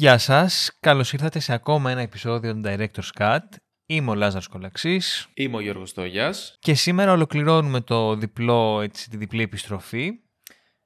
[0.00, 3.38] Γεια σας, καλώς ήρθατε σε ακόμα ένα επεισόδιο του Director's Cut.
[3.86, 6.56] Είμαι ο Λάζαρος Κολαξής Είμαι ο Γιώργος Τόγιας.
[6.58, 10.12] και σήμερα ολοκληρώνουμε το διπλό, έτσι, τη διπλή επιστροφή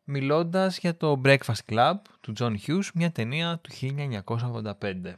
[0.05, 5.17] μιλώντας για το Breakfast Club του John Hughes, μια ταινία του 1985.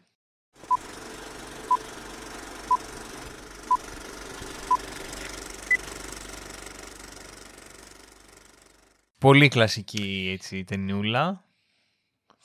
[9.18, 11.43] Πολύ κλασική έτσι, ταινιούλα.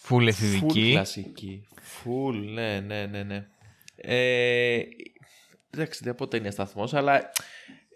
[0.02, 0.81] Φουλ εφηβική.
[0.81, 1.68] Φουλ κλασική.
[1.82, 3.47] Φουλ, ναι, ναι, ναι, ναι.
[3.96, 4.82] Ε,
[5.69, 7.32] εντάξει, δεν πω ταινία σταθμός, αλλά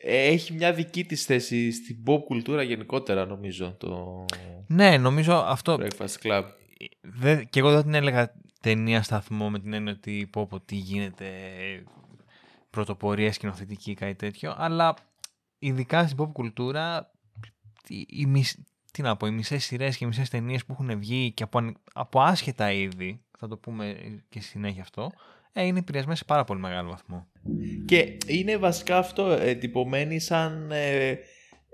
[0.06, 4.26] έχει μια δική της θέση στην pop κουλτούρα γενικότερα, νομίζω, το
[4.68, 5.78] Ναι, νομίζω αυτό.
[5.80, 6.44] Breakfast Club.
[7.02, 10.76] Δε, και εγώ δεν την έλεγα ταινία σταθμό με την έννοια ότι πω, πω τι
[10.76, 11.30] γίνεται
[12.70, 14.94] πρωτοπορία σκηνοθετική ή κάτι τέτοιο, αλλά
[15.60, 17.12] ειδικά στην pop κουλτούρα
[17.88, 18.60] οι, οι, μισ-
[18.94, 21.58] τι να πω, οι μισές σειρές και οι μισές ταινίες που έχουν βγει και από,
[21.58, 23.96] αν- από άσχετα είδη, θα το πούμε
[24.30, 25.12] και στη συνέχεια αυτό,
[25.54, 27.28] ε, είναι επηρεασμένες σε πάρα πολύ μεγάλο βαθμό.
[27.86, 31.20] Και είναι βασικά αυτό εντυπωμένη σαν ε,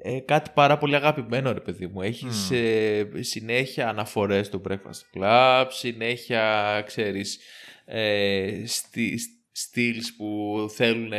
[0.02, 2.02] ε, κάτι πάρα πολύ αγαπημένο, ρε παιδί μου.
[2.02, 7.39] Έχεις ε, συνέχεια αναφορές στο Breakfast Club, συνέχεια, ξέρεις,
[7.86, 9.19] ε, στι,
[9.52, 11.11] στυλς που θέλουν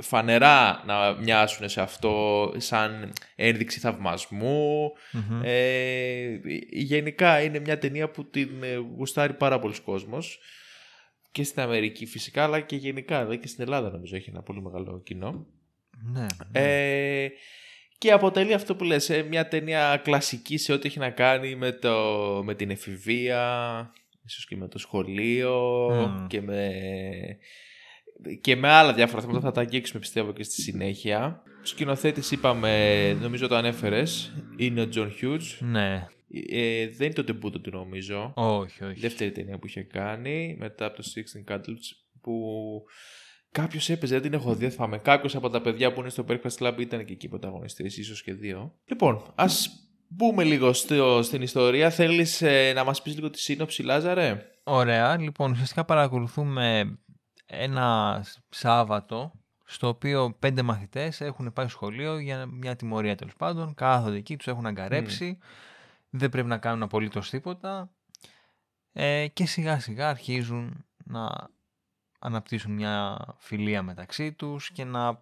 [0.00, 4.92] φανερά να μοιάσουν σε αυτό σαν ένδειξη θαυμασμού.
[5.12, 5.40] Μμμ.
[5.44, 6.40] Ε,
[6.70, 10.38] γενικά είναι μια ταινία που την ε, γουστάρει πάρα πολλοί κόσμος
[11.32, 14.62] και στην Αμερική φυσικά αλλά και γενικά δηλαδή και στην Ελλάδα νομίζω έχει ένα πολύ
[14.62, 15.46] μεγάλο κοινό
[16.12, 17.28] Ναι, ε,
[17.98, 21.72] και αποτελεί αυτό που λες ε, μια ταινία κλασική σε ό,τι έχει να κάνει με,
[21.72, 21.96] το,
[22.44, 23.92] με την εφηβεία
[24.24, 26.26] ίσως και με το σχολείο Μμ.
[26.26, 26.70] και με
[28.40, 31.42] και με άλλα διάφορα θέματα θα τα αγγίξουμε πιστεύω και στη συνέχεια.
[31.62, 35.58] Ο σκηνοθέτης είπαμε, νομίζω το ανέφερες, είναι ο John Hughes.
[35.60, 36.06] ναι.
[36.50, 38.32] Ε, δεν είναι το τεμπούτο του νομίζω.
[38.34, 39.00] όχι, όχι.
[39.00, 42.34] Δεύτερη ταινία που είχε κάνει μετά από το Sixteen Candles που
[43.50, 44.98] κάποιος έπαιζε, δεν την έχω δει, δεν θυμάμαι.
[44.98, 48.32] Κάποιος από τα παιδιά που είναι στο Breakfast Club ήταν και εκεί πρωταγωνιστής, ίσως και
[48.32, 48.74] δύο.
[48.84, 49.70] Λοιπόν, ας
[50.08, 51.90] μπούμε λίγο στο, στην ιστορία.
[51.90, 52.42] Θέλεις
[52.74, 56.98] να μας πεις λίγο τη σύνοψη, Λάζαρε; Ωραία, λοιπόν, ουσιαστικά παρακολουθούμε
[57.52, 59.32] ένα Σάββατο
[59.64, 63.74] στο οποίο πέντε μαθητές έχουν πάει στο σχολείο για μια τιμωρία τέλος πάντων.
[63.74, 65.38] Κάθονται εκεί, τους έχουν αγκαρέψει,
[66.10, 67.90] δεν πρέπει να κάνουν απολύτως τίποτα
[68.92, 71.50] ε, και σιγά σιγά αρχίζουν να
[72.18, 75.20] αναπτύσσουν μια φιλία μεταξύ τους και να,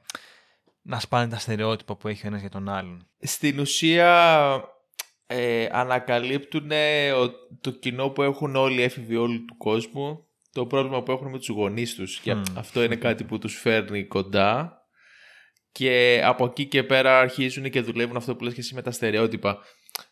[0.83, 3.07] να σπάνε τα στερεότυπα που έχει ο ένας για τον άλλον.
[3.19, 4.65] Στην ουσία
[5.27, 6.71] ε, ανακαλύπτουν
[7.61, 11.39] το κοινό που έχουν όλοι οι έφηβοι όλου του κόσμου το πρόβλημα που έχουν με
[11.39, 12.43] τους γονείς τους και Μμμ.
[12.57, 14.75] αυτό είναι κάτι που τους φέρνει κοντά
[15.73, 18.91] και από εκεί και πέρα αρχίζουν και δουλεύουν αυτό που λες και εσύ με τα
[18.91, 19.59] στερεότυπα.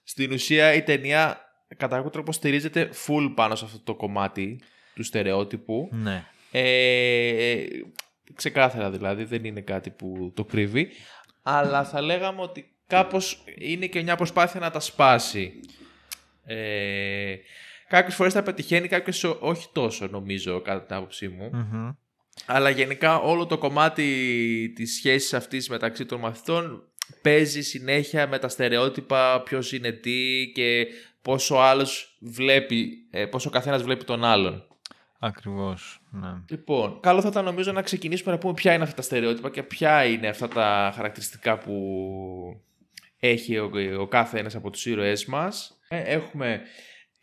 [0.04, 1.40] Στην ουσία η ταινία
[1.76, 4.60] κατά κάποιο τρόπο στηρίζεται full πάνω σε αυτό το κομμάτι
[4.94, 6.24] του στερεότυπου Ναι.
[6.50, 7.64] ε,
[8.34, 10.88] ξεκάθαρα δηλαδή, δεν είναι κάτι που το κρύβει.
[11.42, 15.60] Αλλά θα λέγαμε ότι κάπως είναι και μια προσπάθεια να τα σπάσει.
[16.44, 17.34] Ε,
[17.88, 21.50] κάποιες φορές τα πετυχαίνει, κάποιες ό- όχι τόσο νομίζω κατά την άποψή μου.
[21.52, 21.90] Μμμ.
[22.46, 26.82] Αλλά γενικά όλο το κομμάτι της σχέσης αυτής μεταξύ των μαθητών
[27.22, 30.86] παίζει συνέχεια με τα στερεότυπα ποιος είναι τι και
[31.22, 34.62] πόσο ο άλλος βλέπει, ε, πόσο ο καθένας βλέπει τον άλλον.
[35.20, 36.28] Ακριβώς, ναι.
[36.48, 39.62] Λοιπόν, καλό θα ήταν νομίζω να ξεκινήσουμε να πούμε ποια είναι αυτά τα στερεότυπα και
[39.62, 41.74] ποια είναι αυτά τα χαρακτηριστικά που
[43.18, 45.78] έχει ο, ο κάθε ένας από τους ήρωές μας.
[45.88, 46.60] Ε, έχουμε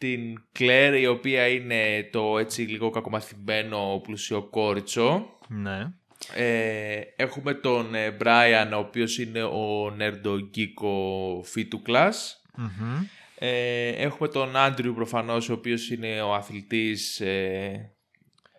[0.05, 5.37] την Κλέρ η οποία είναι το έτσι λίγο κακομαθημένο πλουσιοκόριτσο.
[5.47, 5.91] Ναι.
[6.35, 12.41] Ε, έχουμε τον Μπράιαν ο οποίος είναι ο νερντογκίκο φίτου κλάς.
[12.55, 13.05] Μμμ.
[13.39, 17.91] Ε, έχουμε τον Άντριου προφανώς ο οποίος είναι ο αθλητής ε,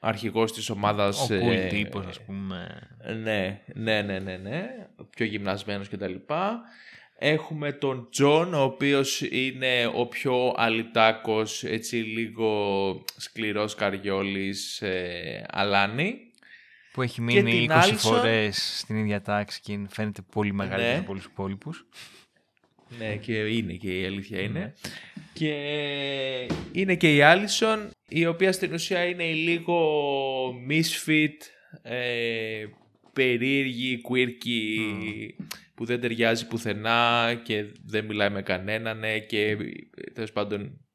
[0.00, 2.88] αρχηγός της ομάδας Ο cool ε, τύπος, ας πούμε.
[3.22, 4.66] ναι, ναι, ναι, ναι, ναι,
[5.10, 6.14] πιο γυμνασμένος κτλ.
[7.18, 16.14] Έχουμε τον Τζον, ο οποίος είναι ο πιο αλητάκος, έτσι λίγο σκληρός καριόλης ε, αλάνη.
[16.92, 17.94] Που έχει Και μείνει την 20 Άλισον.
[17.96, 20.98] φορές στην ίδια τάξη και φαίνεται πολύ μεγαλύτερο Ναι.
[20.98, 21.86] από όλους τους υπόλοιπους.
[22.98, 24.74] Ναι, και είναι και η αλήθεια είναι.
[25.32, 25.52] Και
[26.72, 29.78] είναι και η Άλισον, η οποία στην ουσία είναι η λίγο
[30.68, 31.36] misfit,
[31.82, 32.64] ε,
[33.12, 34.78] περίεργη, quirky,
[35.76, 39.56] που δεν ταιριάζει πουθενά και δεν μιλάει με κανέναν ναι, και
[40.14, 40.86] τέλος πάντων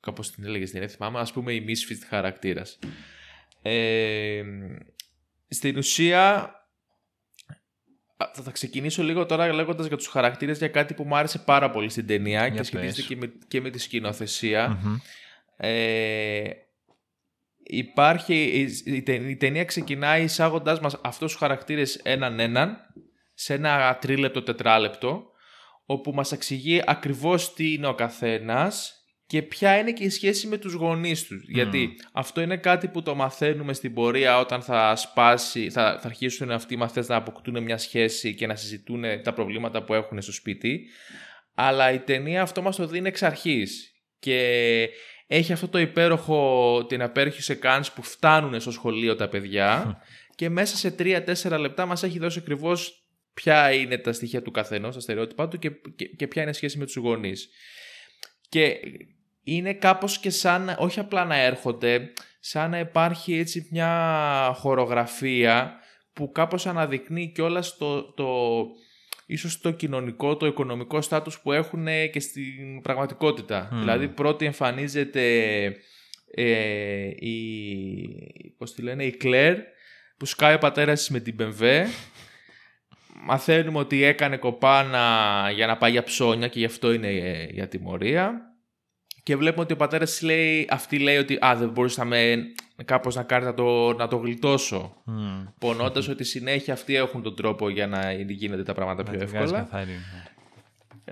[0.00, 2.78] κάπως την έλεγε στην θυμάμαι, ας πούμε η misfit χαρακτήρας.
[3.62, 4.42] Ε,
[5.48, 6.50] στην ουσία
[8.16, 11.38] Α, Θα, θα ξεκινήσω λίγο τώρα λέγοντας για τους χαρακτήρες για κάτι που μου άρεσε
[11.38, 13.06] πάρα πολύ στην ταινία Για και σχετίζεται πες.
[13.06, 14.68] και με, και με τη σκηνοθεσία.
[14.68, 14.96] Μμμ.
[15.56, 16.50] Ε,
[17.62, 22.76] υπάρχει, η, ταινία ξεκινάει εισάγοντάς μας αυτούς τους χαρακτήρες έναν έναν
[23.38, 25.30] σε ένα τρίλεπτο, τετράλεπτο
[25.84, 30.56] όπου μας εξηγεί ακριβώς τι είναι ο καθένας και ποια είναι και η σχέση με
[30.56, 31.44] τους γονείς τους.
[31.48, 36.50] Γιατί αυτό είναι κάτι που το μαθαίνουμε στην πορεία όταν θα σπάσει, θα, θα αρχίσουν
[36.50, 40.32] αυτοί οι μαθητές να αποκτούν μια σχέση και να συζητούν τα προβλήματα που έχουν στο
[40.32, 40.86] σπίτι.
[41.54, 43.90] Αλλά η ταινία αυτό μας το δίνει εξ αρχής.
[44.18, 44.88] Και
[45.26, 50.00] έχει αυτό το υπέροχο, την απέρχη σε κάνεις που φτάνουν στο σχολείο τα παιδιά
[50.34, 53.05] και μέσα σε 3-4 λεπτά μας έχει δώσει ακριβώς
[53.36, 55.70] ποια είναι τα στοιχεία του καθενός, τα στερεότυπά του και,
[56.16, 57.48] και, ποια είναι η σχέση με τους γονείς.
[58.48, 58.76] Και
[59.42, 65.78] είναι κάπως και σαν, όχι απλά να έρχονται, σαν να υπάρχει έτσι μια χορογραφία
[66.12, 68.26] που κάπως αναδεικνύει και όλα το, το,
[69.26, 73.68] ίσως το κοινωνικό, το οικονομικό στάτους που έχουν και στην πραγματικότητα.
[73.72, 75.22] Δηλαδή πρώτη εμφανίζεται
[76.34, 79.56] ε, η, πώς τη λένε, η Κλέρ
[80.16, 81.86] που σκάει ο πατέρας με την Μπεμβέ.
[83.24, 87.60] Μαθαίνουμε ότι έκανε κοπάνα για να πάει για ψώνια και γι' αυτό είναι ε, η
[87.60, 88.40] ατιμωρία.
[89.22, 92.36] Και βλέπουμε ότι ο πατέρας λέει, αυτή λέει ότι α, δεν μπορούσα με,
[92.84, 95.02] κάπως να κάνει να το, να το γλιτώσω.
[95.06, 95.52] Mm.
[95.58, 99.68] Πονώντας ότι συνέχεια αυτοί έχουν τον τρόπο για να γίνονται τα πράγματα πιο εύκολα.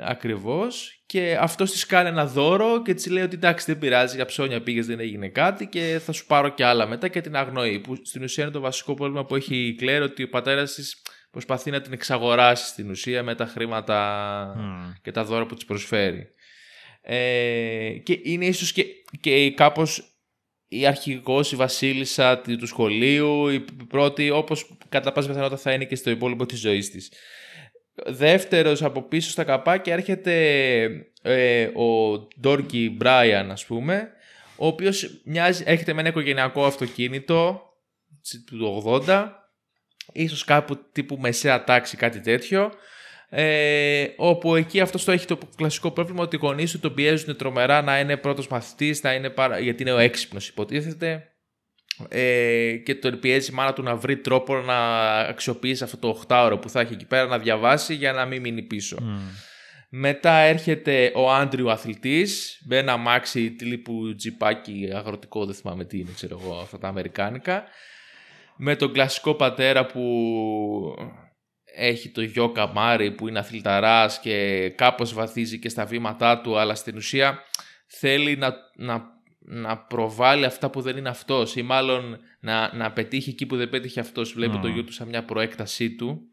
[0.00, 1.02] Ακριβώς.
[1.06, 4.62] Και αυτός της κάνει ένα δώρο και της λέει ότι εντάξει, δεν πειράζει, για ψώνια
[4.62, 7.78] πήγες, δεν έγινε κάτι και θα σου πάρω και άλλα μετά και την αγνοεί.
[7.78, 11.02] Που στην ουσία είναι το βασικό πρόβλημα που έχει η Κλέρ, ότι ο πατέρας της
[11.34, 14.98] προσπαθεί να την εξαγοράσει στην ουσία με τα χρήματα mm.
[15.02, 16.26] και τα δώρα που της προσφέρει.
[17.02, 18.84] Ε, και είναι ίσως και,
[19.20, 20.18] και κάπως
[20.68, 25.96] η αρχηγός, η βασίλισσα του σχολείου, η πρώτη, όπως κατά πάσα πιθανότητα θα είναι και
[25.96, 27.12] στο υπόλοιπο της ζωής της.
[28.06, 30.34] Δεύτερος από πίσω στα καπάκια έρχεται
[31.22, 34.08] ε, ο Ντόρκι Μπράιαν, ας πούμε,
[34.56, 37.62] ο οποίος μοιάζει, έρχεται με ένα οικογενειακό αυτοκίνητο
[38.46, 39.30] του 80,
[40.12, 42.72] ίσως κάπου τύπου μεσαία τάξη, κάτι τέτοιο,
[43.28, 47.36] ε, όπου εκεί αυτός το έχει το κλασικό πρόβλημα ότι οι γονείς του τον πιέζουν
[47.36, 49.00] τρομερά να είναι πρώτος μαθητής,
[49.34, 49.58] παρα...
[49.58, 51.28] γιατί είναι ο έξυπνος, υποτίθεται.
[52.08, 56.58] Ε, και τον πιέζει η μάνα του να βρει τρόπο να αξιοποιήσει αυτό το 8ωρο
[56.60, 58.96] που θα έχει εκεί πέρα να διαβάσει για να μην μείνει πίσω.
[59.96, 66.10] Μετά έρχεται ο Άντριου αθλητής με ένα μάξι τύπου τζιπάκι αγροτικό, δεν θυμάμαι τι είναι,
[66.14, 67.64] ξέρω εγώ, αυτά τα αμερικάνικα.
[68.56, 70.02] Με τον κλασικό πατέρα που
[71.76, 76.74] έχει το γιο Καμάρι που είναι αθληταράς και κάπως βαθίζει και στα βήματά του αλλά
[76.74, 77.42] στην ουσία
[77.86, 79.02] θέλει να, να,
[79.38, 83.68] να προβάλλει αυτά που δεν είναι αυτός ή μάλλον να, να πετύχει εκεί που δεν
[83.68, 84.32] πέτυχε αυτός.
[84.32, 86.28] Βλέπει το γιο του σαν μια προέκτασή του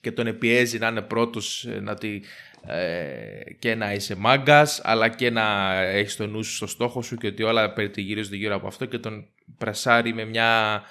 [0.00, 2.20] και τον επιέζει να είναι πρώτος ε, να τη,
[2.66, 7.16] ε, και να είσαι μάγκας, αλλά και να έχεις το νου σου στο στόχο σου
[7.16, 10.82] και ότι όλα περιτυγυρίζονται γύρω από αυτό και τον πρεσάρει με μια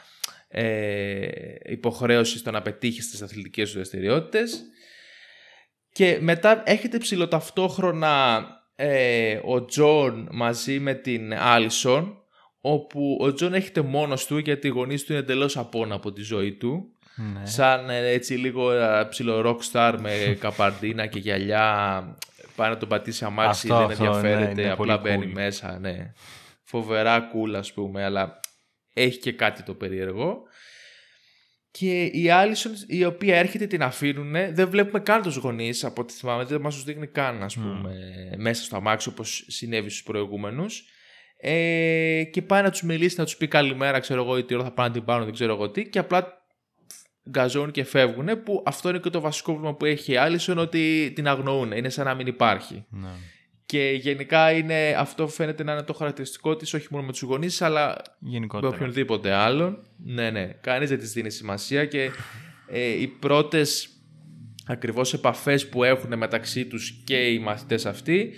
[0.47, 1.27] ε,
[1.63, 4.63] υποχρέωσης στο να πετύχεις στις αθλητικές σου δραστηριότητες.
[5.91, 8.45] Και μετά έχετε ψηλοταυτόχρονα
[8.75, 12.21] ε, ο Τζον μαζί με την Άλισον
[12.61, 16.21] όπου ο Τζον έχετε μόνος του γιατί οι γονείς του είναι εντελώς απόνα από τη
[16.21, 17.45] ζωή του ναι.
[17.45, 22.17] σαν ε, έτσι λίγο ε, ψηλό rock με καπαρντίνα και γυαλιά
[22.55, 26.13] πάει να τον πατήσει αμάξι δεν ενδιαφέρεται ναι, απλά μπαίνει μέσα ναι.
[26.63, 28.39] φοβερά cool ας πούμε αλλά
[28.97, 30.42] έχει και κάτι το περίεργο.
[31.71, 36.13] Και η Άλισον η οποία έρχεται την αφήνουν, δεν βλέπουμε καν τους γονείς από ό,τι
[36.13, 37.92] θυμάμαι, δεν μας τους δείχνει καν ας πούμε
[38.37, 40.85] μέσα στο αμάξι όπως συνέβη στους προηγούμενους.
[41.39, 44.63] Ε, και πάει να τους μιλήσει, να τους πει καλημέρα, ξέρω εγώ, ή τι ώρα
[44.63, 46.47] θα πάνε να την πάρουν, δεν ξέρω εγώ τι, και απλά
[47.30, 51.11] γκαζώνουν και φεύγουν, που αυτό είναι και το βασικό πρόβλημα που έχει η Άλισον, ότι
[51.16, 52.85] την αγνοούν, είναι σαν να μην υπάρχει.
[52.89, 53.09] Ναι.
[53.68, 57.62] Και γενικά είναι, αυτό φαίνεται να είναι το χαρακτηριστικό της όχι μόνο με τους γονείς,
[57.62, 58.69] αλλά Γενικότερα.
[58.71, 59.88] με οποιονδήποτε άλλον.
[59.97, 60.45] Ναι, ναι.
[60.62, 62.09] Κανείς δεν της δίνει σημασία και
[62.68, 63.90] ε, οι πρώτες
[64.68, 68.31] ακριβώς επαφές που έχουν μεταξύ τους και οι μαθητές αυτοί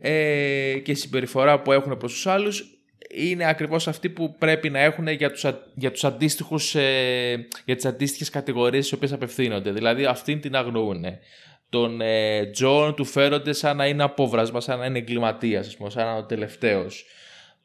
[0.00, 2.76] ε, και η συμπεριφορά που έχουν προς τους άλλους
[3.14, 7.84] είναι ακριβώς αυτή που πρέπει να έχουν για τους, για τους αντίστοιχους, ε, για τις
[7.84, 9.70] αντίστοιχες κατηγορίες στις οποίες απευθύνονται.
[9.70, 11.04] Δηλαδή αυτήν την αγνοούν
[11.68, 16.10] τον ε, Τζον του φέρονται σαν να είναι απόβρασμα, σαν να είναι εγκληματίας, σαν να
[16.10, 17.04] είναι ο τελευταίος.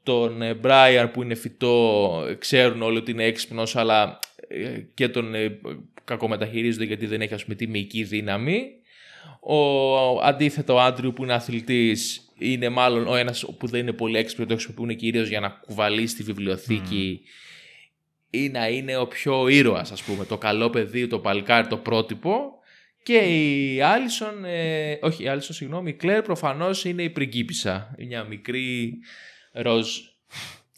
[0.04, 5.36] Τον ε, Μπράιαν που είναι φυτό, ξέρουν όλοι ότι είναι έξυπνος, αλλά ε, και τον
[5.36, 5.60] ε,
[6.04, 8.64] κακομεταχειρίζονται γιατί δεν έχει ας πούμε τη μυϊκή δύναμη.
[9.40, 14.48] Ο αντίθετος Άντριου που είναι αθλητής είναι μάλλον ο ένας που δεν είναι πολύ έξυπνος,
[14.48, 17.22] το χρησιμοποιούν κυρίως για να κουβαλήσει τη βιβλιοθήκη
[18.30, 20.26] ή να είναι ο πιο ήρωας, ας πούμε.
[20.26, 22.60] Το καλό παιδί, το παλικάρι, το πρότυπο.
[23.04, 27.96] Και η Άλισον, ε, όχι η Άλισον, συγγνώμη, η Κλέρ προφανώς είναι η πριγκίπισσα.
[27.98, 28.94] Μια μικρή
[29.52, 29.88] ροζ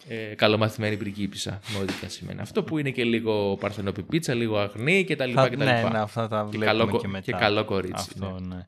[0.08, 2.40] ε, καλομαθημένη πριγκίπισσα με ό,τι θα σημαίνει.
[2.42, 5.32] Αυτό που είναι και λίγο παρθενόπι πίτσα, λίγο αγνή κτλ.
[5.32, 7.24] Ναι, ναι, αυτά τα βλέπουμε και, καλό, και μετά.
[7.24, 8.08] Και καλό κορίτσι.
[8.12, 8.56] Αυτό, ναι.
[8.56, 8.68] ναι.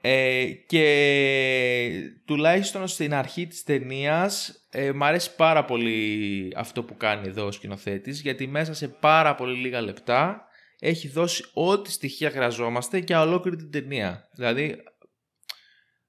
[0.00, 7.28] Ε, και τουλάχιστον στην αρχή της ταινίας ε, μ' αρέσει πάρα πολύ αυτό που κάνει
[7.28, 10.47] εδώ ο σκηνοθέτης, γιατί μέσα σε πάρα πολύ λίγα λεπτά
[10.78, 14.28] έχει δώσει ό,τι στοιχεία χρειαζόμαστε για ολόκληρη την ταινία.
[14.32, 14.76] Δηλαδή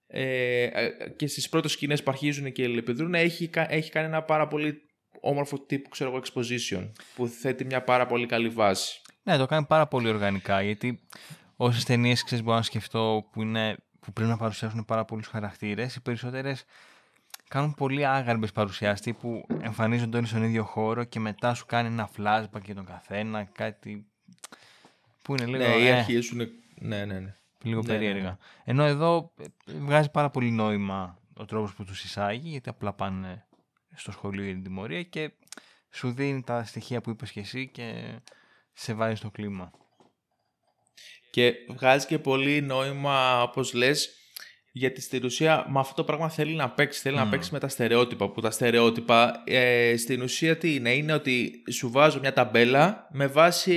[0.08, 4.48] ε, ε και στις πρώτες σκηνές που αρχίζουν και ελεπιδρούν έχει, έχει κάνει ένα πάρα
[4.48, 4.82] πολύ
[5.22, 9.02] όμορφο τύπο ξέρω εγώ exposition που θέτει μια πάρα πολύ καλή βάση.
[9.24, 11.08] Ναι, το κάνει πάρα πολύ οργανικά γιατί
[11.56, 15.96] όσες ταινίες ξέρεις μπορώ να σκεφτώ που, είναι, που πρέπει να παρουσιάσουν πάρα πολλούς χαρακτήρες,
[15.96, 16.64] οι περισσότερες
[17.48, 22.10] κάνουν πολύ άγαρμπε παρουσιαστή που εμφανίζονται όλοι στον ίδιο χώρο και μετά σου κάνει ένα
[22.18, 24.09] flashback για τον καθένα, κάτι
[25.30, 25.70] που είναι λίγο...
[25.70, 26.38] Ναι, ή ε, αρχίζουν...
[26.82, 27.36] Ναι, ναι, ναι.
[27.64, 28.22] Λίγο ναι, περίεργα.
[28.22, 28.38] Ναι, ναι.
[28.64, 33.46] Ενώ εδώ ε, βγάζει πάρα πολύ νόημα ο τρόπος που τους εισάγει, γιατί απλά πάνε
[33.96, 35.32] στο σχολείο για την τιμωρία και
[35.90, 38.20] σου δίνει τα στοιχεία που είπες και εσύ και
[38.74, 39.72] σε βάζει στο κλίμα.
[41.32, 44.10] Και βγάζει και πολύ νόημα, όπως λες,
[44.72, 47.00] γιατί στην ουσία με αυτό το πράγμα θέλει να παίξει.
[47.00, 48.30] Θέλει να παίξει με τα στερεότυπα.
[48.30, 53.28] Που τα στερεότυπα ε, στην ουσία τι είναι, είναι ότι σου βάζω μια ταμπέλα με
[53.28, 53.74] βάση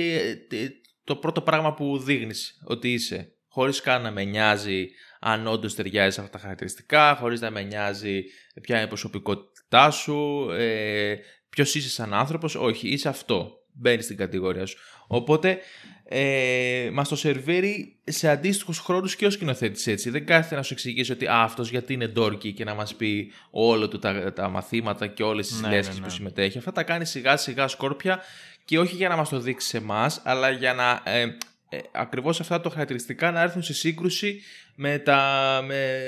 [0.49, 0.67] ε,
[1.03, 3.35] το πρώτο πράγμα που δείχνεις ότι είσαι.
[3.47, 4.87] Χωρίς καν να με νοιάζει
[5.19, 8.23] αν όντως ταιριάζει αυτά τα χαρακτηριστικά, χωρίς να με νοιάζει
[8.61, 11.15] ποια είναι η προσωπικότητά σου, ε,
[11.49, 12.55] ποιος είσαι σαν άνθρωπος.
[12.55, 13.51] Όχι, είσαι αυτό.
[13.73, 14.77] Μπαίνεις στην κατηγορία σου.
[15.07, 15.59] Οπότε
[16.05, 20.09] ε, μας το σερβίρει σε αντίστοιχους χρόνους και ο σκηνοθέτης έτσι.
[20.09, 23.87] Δεν κάθεται να σου εξηγήσει ότι αυτός γιατί είναι ντόρκι και να μας πει όλο
[23.87, 26.57] του τα, τα μαθήματα και όλες τις ναι, ναι, ναι, που συμμετέχει.
[26.57, 28.19] Αυτά τα κάνει σιγά σιγά σκόρπια
[28.65, 31.01] και όχι για να μας το δείξει σε εμάς, αλλά για να.
[31.11, 31.21] Ε,
[31.69, 34.41] ε, ακριβώς αυτά τα χαρακτηριστικά να έρθουν σε σύγκρουση
[34.75, 35.99] με τα, με,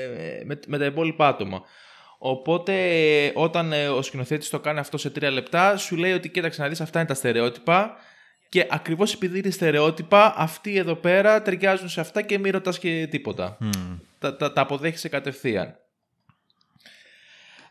[0.44, 1.62] με, με τα υπόλοιπα άτομα.
[2.18, 2.74] Οπότε
[3.34, 6.68] όταν ε, ο σκηνοθέτης το κάνει αυτό σε τρία λεπτά σου λέει ότι κοίταξε να
[6.68, 7.96] δεις αυτά είναι τα στερεότυπα
[8.56, 13.06] και ακριβώς επειδή είναι στερεότυπα, αυτοί εδώ πέρα ταιριάζουν σε αυτά και μην ρωτάς και
[13.10, 13.58] τίποτα.
[14.18, 15.78] Τα, τα, τα αποδέχεσαι κατευθείαν.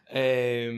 [0.08, 0.70] Ε,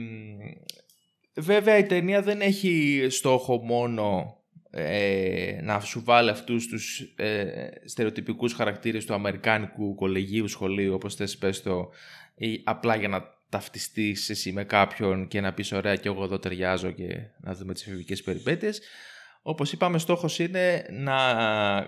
[1.34, 4.36] βέβαια η ταινία δεν έχει στόχο μόνο
[4.70, 11.38] ε, να σου βάλει αυτούς τους ε, στερεοτυπικούς χαρακτήρες του αμερικάνικου κολεγίου σχολείου όπως θες
[11.38, 11.90] πες το
[12.34, 16.38] ή απλά για να ταυτιστείς εσύ με κάποιον και να πεις ωραία και εγώ εδώ
[16.38, 18.80] ταιριάζω και να δούμε τις εφηβικές περιπέτειες
[19.48, 21.16] όπως είπαμε, στόχος είναι να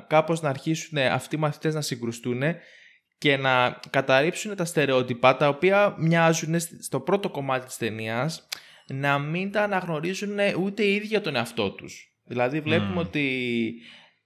[0.09, 2.43] κάπως να αρχίσουν αυτοί οι μαθητές να συγκρουστούν
[3.19, 8.49] και να καταρρύψουν τα στερεότυπα τα οποία μοιάζουν στο πρώτο κομμάτι της ταινίας
[8.87, 12.14] να μην τα αναγνωρίζουν ούτε οι ίδιοι για τον εαυτό τους.
[12.25, 13.73] Δηλαδή βλέπουμε ότι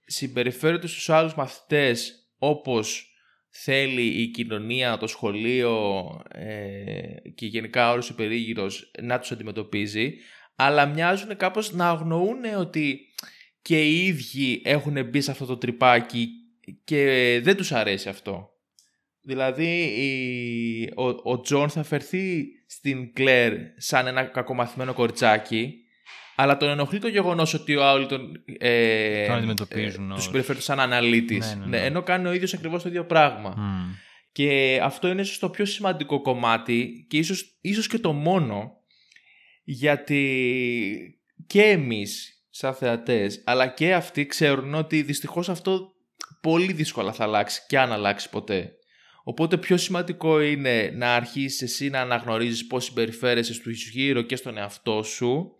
[0.05, 3.09] συμπεριφέρονται στους άλλους μαθητές όπως
[3.49, 10.13] θέλει η κοινωνία, το σχολείο ε, και γενικά όλος ο περίγυρος να τους αντιμετωπίζει
[10.55, 12.99] αλλά μοιάζουν κάπως να αγνοούν ότι
[13.61, 16.29] και οι ίδιοι έχουν μπει σε αυτό το τρυπάκι
[16.83, 18.49] και δεν τους αρέσει αυτό.
[19.21, 19.93] Δηλαδή
[20.95, 25.79] ο, ο Τζον θα φερθεί στην Κλερ σαν ένα κακομαθημένο κοριτσάκι
[26.35, 30.11] αλλά τον ενοχλεί το γεγονός ότι οι άλλοι τον, ε, τον αντιμετωπίζουν.
[30.11, 31.55] Ε, συμπεριφέρουν σαν να 'ναι αλήτης.
[31.55, 31.77] Ναι, ναι, ναι.
[31.77, 33.55] ναι, ενώ κάνει ο ίδιος ακριβώς το ίδιο πράγμα.
[34.31, 38.74] Και αυτό είναι ίσως το πιο σημαντικό κομμάτι και ίσως, ίσως και το μόνο
[39.65, 45.93] γιατί και εμείς σαν θεατές αλλά και αυτοί ξέρουν ότι δυστυχώς αυτό
[46.41, 48.71] πολύ δύσκολα θα αλλάξει και αν αλλάξει ποτέ.
[49.23, 54.57] Οπότε πιο σημαντικό είναι να αρχίσεις εσύ να αναγνωρίζεις πώς συμπεριφέρεσαι στους γύρω και στον
[54.57, 55.57] εαυτό σου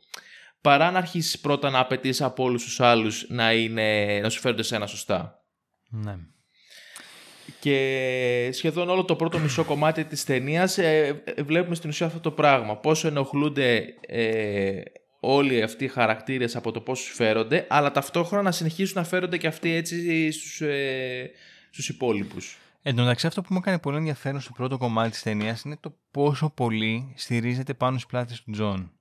[0.61, 4.63] παρά να αρχίσεις πρώτα να απαιτείς από όλους τους άλλους να, είναι, να σου φέρονται
[4.63, 5.43] σε ένα σωστά.
[5.89, 6.15] Ναι.
[7.59, 12.19] Και σχεδόν όλο το πρώτο μισό κομμάτι της ταινίας ε, ε, βλέπουμε στην ουσία αυτό
[12.19, 12.77] το πράγμα.
[12.77, 14.81] Πόσο ενοχλούνται ε,
[15.19, 19.47] όλοι αυτοί οι χαρακτήρες από το πώς φέρονται, αλλά ταυτόχρονα να συνεχίσουν να φέρονται και
[19.47, 21.31] αυτοί έτσι στους, ε,
[21.69, 22.57] στους υπόλοιπους.
[22.81, 25.77] Εν τω μεταξύ, αυτό που μου έκανε πολύ ενδιαφέρον στο πρώτο κομμάτι της ταινίας είναι
[25.79, 28.91] το πόσο πολύ στηρίζεται πάνω στις πλάτες του Τζον.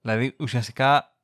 [0.00, 1.16] Δηλαδή, ουσιαστικά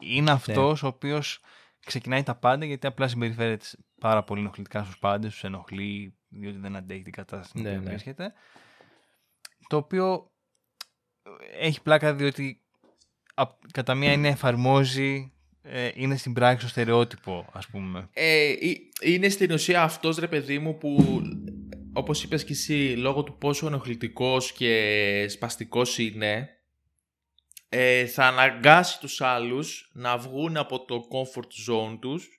[0.00, 0.88] είναι αυτός ναι.
[0.88, 1.40] ο οποίος
[1.86, 3.66] ξεκινάει τα πάντα γιατί απλά συμπεριφέρεται
[4.00, 7.80] πάρα πολύ ενοχλητικά στους πάντες, τους ενοχλεί διότι δεν αντέχει την κατάσταση στην ναι, οποία
[7.82, 7.88] ναι.
[7.88, 8.32] βρίσκεται.
[9.68, 10.30] Το οποίο
[11.60, 12.62] έχει πλάκα διότι
[13.72, 18.08] κατά μία έννοια εφαρμόζει ε, είναι στην πράξη το στερεότυπο ας πούμε.
[18.12, 18.54] Ε,
[19.02, 21.22] είναι στην ουσία αυτός ρε παιδί μου που
[21.92, 26.48] όπως είπες και εσύ λόγω του πόσο ενοχλητικός και σπαστικός είναι
[27.68, 32.37] ε, θα αναγκάσει τους άλλους να βγουν από το comfort zone τους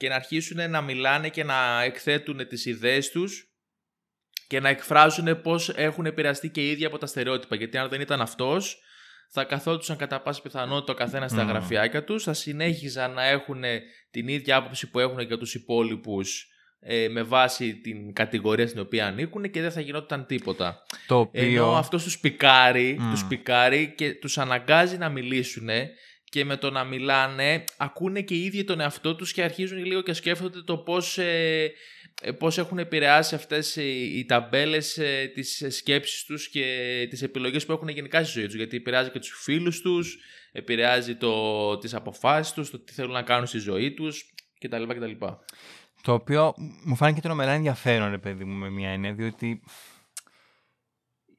[0.00, 3.48] και να αρχίσουν να μιλάνε και να εκθέτουν τις ιδέες τους
[4.46, 7.56] και να εκφράζουν πώς έχουν επηρεαστεί και οι ίδιοι από τα στερεότυπα.
[7.56, 8.78] Γιατί αν δεν ήταν αυτός,
[9.30, 13.62] θα καθόντουσαν κατά πάση πιθανότητα ο καθένας στα γραφιάκια τους, θα συνέχιζαν να έχουν
[14.10, 16.46] την ίδια άποψη που έχουν για τους υπόλοιπους
[16.80, 20.82] ε, με βάση την κατηγορία στην οποία ανήκουν και δεν θα γινόταν τίποτα.
[21.06, 21.42] Το οποίο...
[21.42, 25.68] Ενώ αυτός τους πικάρει, τους πικάρει και τους αναγκάζει να μιλήσουν
[26.30, 30.02] και με το να μιλάνε ακούνε και οι ίδιοι τον εαυτό τους και αρχίζουν λίγο
[30.02, 31.72] και σκέφτονται το πώς, ε,
[32.22, 37.66] ε πώς έχουν επηρεάσει αυτές οι, οι ταμπέλες ε, τις σκέψεις τους και τις επιλογές
[37.66, 40.18] που έχουν γενικά στη ζωή τους γιατί επηρεάζει και τους φίλους τους,
[40.52, 44.82] επηρεάζει το, τις αποφάσεις τους, το τι θέλουν να κάνουν στη ζωή τους κτλ.
[44.82, 45.26] κτλ.
[46.02, 49.62] Το οποίο μου φάνηκε τρομερά ενδιαφέρον, ρε παιδί μου, με μια έννοια, διότι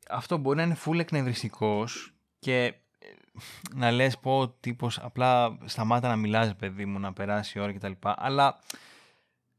[0.09, 2.71] αυτό μπορεί να είναι full εκνευριστικός και ε,
[3.75, 7.73] να λες πω ο τύπος απλά σταμάτα να μιλάς, παιδί μου, να περάσει η ώρα
[7.73, 7.91] κτλ.
[8.01, 8.59] Αλλά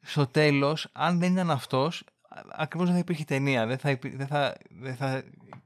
[0.01, 2.05] στο τέλος, αν δεν ήταν αυτός,
[2.53, 3.67] ακριβώς δεν θα υπήρχε ταινία.
[3.67, 5.23] Δεν θα, δεν θα, δεν θα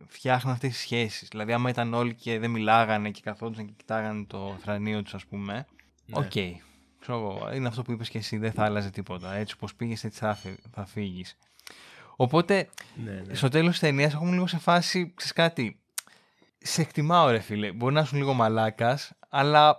[0.06, 1.28] φτιάχνουν αυτές τις σχέσεις.
[1.28, 5.26] Δηλαδή, άμα ήταν όλοι και δεν μιλάγανε και καθόντουσαν και κοιτάγανε το θρανίο τους, ας
[5.26, 5.66] πούμε,
[6.06, 6.18] ναι.
[6.18, 6.30] οκ.
[6.34, 6.52] Okay
[7.06, 9.34] ξέρω είναι αυτό που είπες και εσύ, δεν θα άλλαζε τίποτα.
[9.34, 10.38] Έτσι όπως πήγες, έτσι θα,
[10.74, 11.36] θα φύγεις.
[12.16, 12.68] Οπότε,
[13.04, 13.34] ναι, ναι.
[13.34, 15.80] στο τέλος της ταινίας έχουμε λίγο σε φάση, ξέρεις κάτι,
[16.58, 19.76] σε εκτιμάω ρε φίλε, μπορεί να είσαι λίγο μαλάκας, αλλά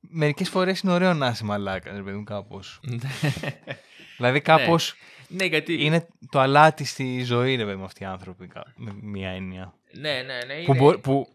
[0.00, 2.80] μερικές φορές είναι ωραίο να είσαι μαλάκας, ρε παιδί μου, κάπως.
[4.16, 4.94] δηλαδή κάπως
[5.28, 5.36] ναι.
[5.36, 5.44] ναι.
[5.44, 5.84] γιατί...
[5.84, 9.74] είναι το αλάτι στη ζωή, ρε παιδί μου, αυτοί οι άνθρωποι, με μία έννοια.
[9.92, 10.64] Ναι, ναι, ναι.
[10.64, 10.96] Που, είναι...
[10.96, 11.32] που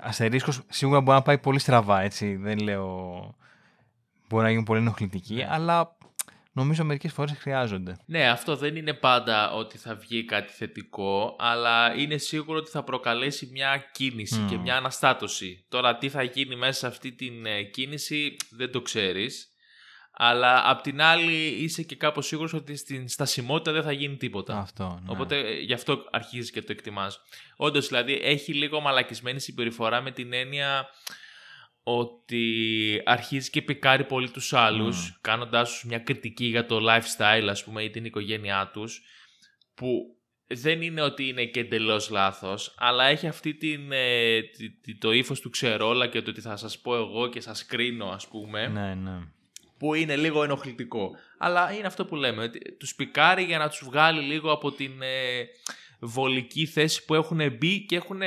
[0.00, 3.34] αστερίσκος σίγουρα μπορεί να πάει πολύ στραβά, έτσι, δεν λέω
[4.28, 5.46] μπορεί να γίνουν πολύ ενοχλητικοί, ναι.
[5.50, 5.96] αλλά
[6.52, 7.96] νομίζω μερικές φορές χρειάζονται.
[8.06, 12.84] Ναι, αυτό δεν είναι πάντα ότι θα βγει κάτι θετικό, αλλά είναι σίγουρο ότι θα
[12.84, 15.66] προκαλέσει μια κίνηση και μια αναστάτωση.
[15.68, 19.44] Τώρα τι θα γίνει μέσα σε αυτή την ε, κίνηση δεν το ξέρεις.
[20.22, 24.58] Αλλά απ' την άλλη είσαι και κάπως σίγουρος ότι στην στασιμότητα δεν θα γίνει τίποτα.
[24.58, 25.10] Αυτό, ναι.
[25.10, 27.20] Οπότε ε, γι' αυτό αρχίζεις και το εκτιμάς.
[27.56, 30.88] Όντως δηλαδή έχει λίγο μαλακισμένη συμπεριφορά με την έννοια
[31.98, 35.18] ότι αρχίζει και πικάρει πολύ τους άλλους, mm.
[35.20, 39.02] κάνοντάς τους μια κριτική για το lifestyle, ας πούμε, ή την οικογένειά τους,
[39.74, 44.40] που δεν είναι ότι είναι και εντελώς λάθος, αλλά έχει αυτή την, ε,
[44.98, 48.28] το ύφος του ξερόλα και το ότι θα σας πω εγώ και σας κρίνω, ας
[48.28, 48.66] πούμε.
[48.66, 49.18] Ναι, ναι.
[49.78, 51.10] Που είναι λίγο ενοχλητικό.
[51.38, 55.02] Αλλά είναι αυτό που λέμε, ότι τους πικάρει για να τους βγάλει λίγο από την
[55.02, 55.46] ε,
[56.00, 58.20] βολική θέση που έχουν μπει και έχουν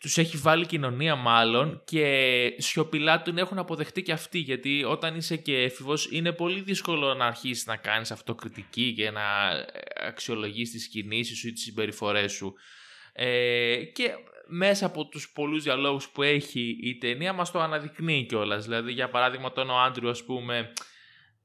[0.00, 5.36] τους έχει βάλει κοινωνία μάλλον και σιωπηλά τον έχουν αποδεχτεί και αυτοί γιατί όταν είσαι
[5.36, 9.22] και έφηβος είναι πολύ δύσκολο να αρχίσεις να κάνεις αυτοκριτική και να
[10.06, 12.54] αξιολογείς τις κινήσεις σου ή τις συμπεριφορές σου
[13.12, 14.10] ε, και
[14.46, 18.64] μέσα από τους πολλούς διαλόγους που έχει η ταινία μας το αναδεικνύει κιόλας.
[18.64, 20.72] Δηλαδή για παράδειγμα τον ο Άντριου ας πούμε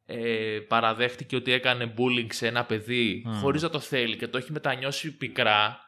[0.06, 3.32] ε, παραδέχτηκε ότι έκανε bullying σε ένα παιδί mm.
[3.42, 5.83] χωρίς να το θέλει και το έχει μετανιώσει πικρά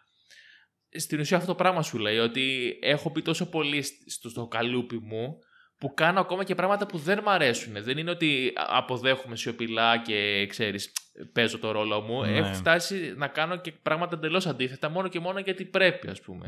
[0.98, 5.00] στην ουσία αυτό το πράγμα σου λέει ότι έχω πει τόσο πολύ στο, στο καλούπι
[5.02, 5.38] μου
[5.78, 7.84] που κάνω ακόμα και πράγματα που δεν μ' αρέσουν.
[7.84, 10.92] Δεν είναι ότι αποδέχομαι σιωπηλά και ξέρεις,
[11.34, 12.22] παίζω το ρόλο μου.
[12.22, 12.38] Ναι.
[12.38, 16.46] Έχω φτάσει να κάνω και πράγματα εντελώς αντίθετα μόνο και μόνο γιατί πρέπει, ας πούμε.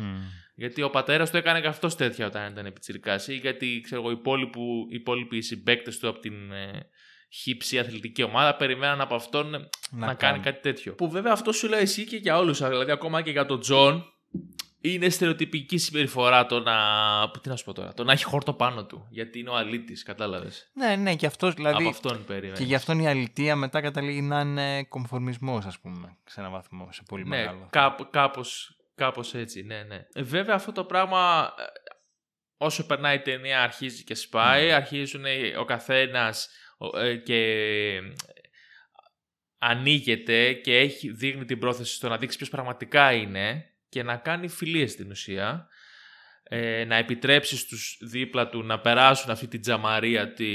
[0.56, 4.12] Γιατί ο πατέρας του έκανε και αυτός τέτοια όταν ήταν επιτσυρικά ή γιατί ξέρω, οι,
[4.12, 6.90] υπόλοιποι, οι υπόλοιποι συμπαίκτες του από την ε,
[7.30, 10.94] χύψη αθλητική ομάδα περιμέναν από αυτόν να, να κάνει κάτι τέτοιο.
[10.94, 12.58] Που βέβαια αυτό σου λέει εσύ και για όλους.
[12.58, 14.06] Δηλαδή, ακόμα και για τον Τζον,
[14.82, 16.76] είναι στερεοτυπική συμπεριφορά το να.
[17.42, 19.08] Τι να σου πω τώρα, το να έχει χόρτο πάνω του.
[19.10, 20.72] Γιατί είναι ο αλήτης, κατάλαβες.
[20.74, 21.84] Ναι, ναι, και αυτός δηλαδή.
[21.84, 22.60] Από αυτόν περιμένεις.
[22.60, 26.90] Και γι' αυτόν η αλητία μετά καταλήγει να είναι κομφορμισμός, ας πούμε, σε έναν βαθμό,
[26.92, 27.68] σε πολύ ναι, μεγάλο.
[28.10, 30.08] Κάπως κάπως έτσι, ναι, ναι.
[30.14, 31.54] Ε, βέβαια αυτό το πράγμα.
[31.58, 31.64] Ε,
[32.60, 34.74] όσο περνάει η ταινία αρχίζει και σπάει, mm.
[34.74, 35.24] αρχίζουν
[35.60, 36.50] ο καθένας
[36.94, 38.00] ε, και
[39.58, 44.48] ανοίγεται και έχει, δείχνει την πρόθεση στο να δείξει ποιος πραγματικά είναι και να κάνει
[44.48, 45.68] φιλίες στην ουσία,
[46.44, 50.54] ε, να επιτρέψεις στους δίπλα του να περάσουν αυτή την τζαμαρία τη,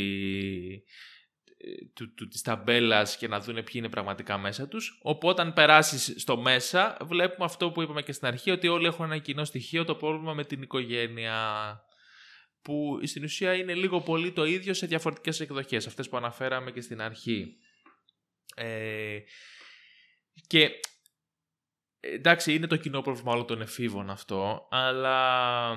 [1.95, 4.99] του, του, της ταμπέλας και να δουν ποιοι είναι πραγματικά μέσα τους.
[5.03, 9.05] Οπότε όταν περάσεις στο μέσα βλέπουμε αυτό που είπαμε και στην αρχή ότι όλοι έχουν
[9.05, 11.81] ένα κοινό στοιχείο το πρόβλημα με την οικογένεια
[12.63, 16.81] που στην ουσία είναι λίγο πολύ το ίδιο σε διαφορετικές εκδοχές αυτές που αναφέραμε και
[16.81, 17.57] στην αρχή.
[18.55, 19.19] Ε,
[20.47, 20.71] και
[22.03, 25.71] εντάξει είναι το κοινό πρόβλημα όλων των εφήβων αυτό, αλλά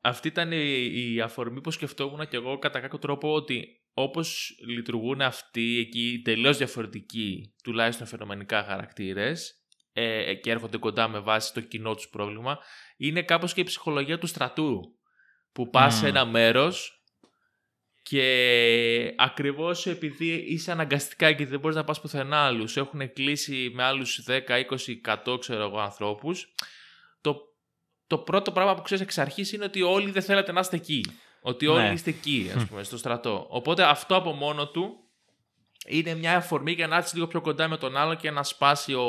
[0.00, 5.78] αυτή ήταν η, αφορμή που σκεφτόμουν και εγώ κατά κάποιο τρόπο ότι όπως λειτουργούν αυτοί
[5.78, 12.08] εκεί τελείως διαφορετικοί, τουλάχιστον φαινομενικά χαρακτήρες, ε, και έρχονται κοντά με βάση το κοινό τους
[12.08, 12.58] πρόβλημα,
[12.96, 14.80] είναι κάπως και η ψυχολογία του στρατού.
[15.52, 16.97] Που πας σε ένα μέρος
[18.08, 23.82] και ακριβώς επειδή είσαι αναγκαστικά και δεν μπορείς να πας πουθενά άλλους, έχουν κλείσει με
[23.82, 26.54] άλλους 10, 20, 100 ξέρω εγώ ανθρώπους,
[27.20, 27.48] το
[28.06, 31.04] το πρώτο πράγμα που ξέρεις εξ αρχής είναι ότι όλοι δεν θέλετε να είστε εκεί.
[31.40, 31.92] Ότι όλοι Ναι.
[31.92, 33.46] είστε εκεί, ας πούμε, στο στρατό.
[33.50, 34.96] Οπότε αυτό από μόνο του
[35.86, 38.94] είναι μια αφορμή για να έρθεις λίγο πιο κοντά με τον άλλον και να σπάσει
[38.94, 39.08] ο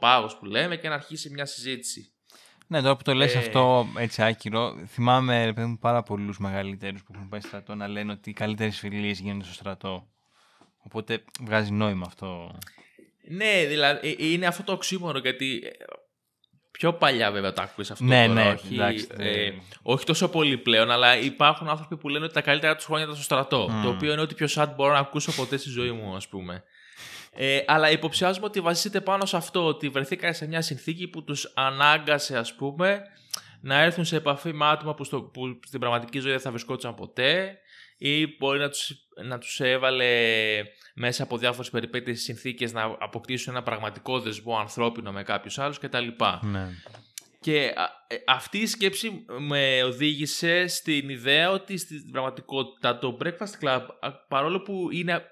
[0.00, 2.12] πάγος που λέμε και να αρχίσει μια συζήτηση.
[2.68, 3.38] Ναι, τώρα που το λες Ε.
[3.38, 7.74] αυτό έτσι άκυρο, θυμάμαι ρε παιδί μου, πάρα πολλούς μεγαλύτερους που έχουν πάει στο στρατό
[7.74, 10.06] να λένε ότι οι καλύτερες φιλίες γίνονται στο στρατό.
[10.82, 12.58] Οπότε βγάζει νόημα αυτό.
[13.28, 15.84] Ναι, δηλαδή ε, είναι αυτό το οξύμορο γιατί ε,
[16.70, 20.28] πιο παλιά βέβαια το ακούεις αυτό Ναι, τώρα, ναι, όχι, εντάξει, ε, δεν- όχι τόσο
[20.28, 23.68] πολύ πλέον, αλλά υπάρχουν άνθρωποι που λένε ότι τα καλύτερα τους χρόνια ήταν στο στρατό,
[23.70, 23.82] Μμ.
[23.82, 26.62] το οποίο είναι ότι πιο sad μπορώ να ακούσω ποτέ στη ζωή μου, ας πούμε.
[27.36, 31.52] Ε, αλλά υποψιάζομαι ότι βασίζεται πάνω σε αυτό, ότι βρεθήκαν σε μια συνθήκη που τους
[31.54, 33.02] ανάγκασε, ας πούμε,
[33.60, 36.94] να έρθουν σε επαφή με άτομα που, στο, που στην πραγματική ζωή δεν θα βρισκόντουσαν
[36.94, 37.58] ποτέ
[37.98, 38.90] ή μπορεί να τους,
[39.24, 40.06] να τους έβαλε
[40.94, 46.08] μέσα από διάφορες περιπέτειες συνθήκες να αποκτήσουν ένα πραγματικό δεσμό ανθρώπινο με κάποιους άλλους κτλ.
[46.40, 46.68] Ναι.
[47.40, 53.64] Και α, ε, αυτή η σκέψη με οδήγησε στην ιδέα ότι στην πραγματικότητα το Breakfast
[53.64, 55.24] Club, α, παρόλο που είναι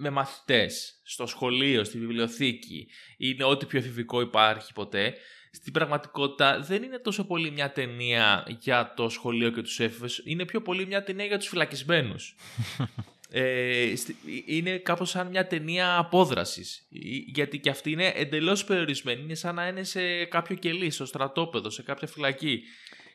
[0.00, 5.14] με μαθητές στο σχολείο, στη βιβλιοθήκη, είναι ό,τι πιο εφηβικό υπάρχει ποτέ,
[5.50, 10.44] στην πραγματικότητα δεν είναι τόσο πολύ μια ταινία για το σχολείο και τους έφηβες, είναι
[10.44, 12.34] πιο πολύ μια ταινία για τους φυλακισμένους.
[13.30, 19.22] Ε, στη- είναι κάπως σαν μια ταινία απόδρασης Ε, γιατί και αυτή είναι εντελώς περιορισμένη
[19.22, 22.62] είναι σαν να είναι σε κάποιο κελί, στο στρατόπεδο, σε κάποια φυλακή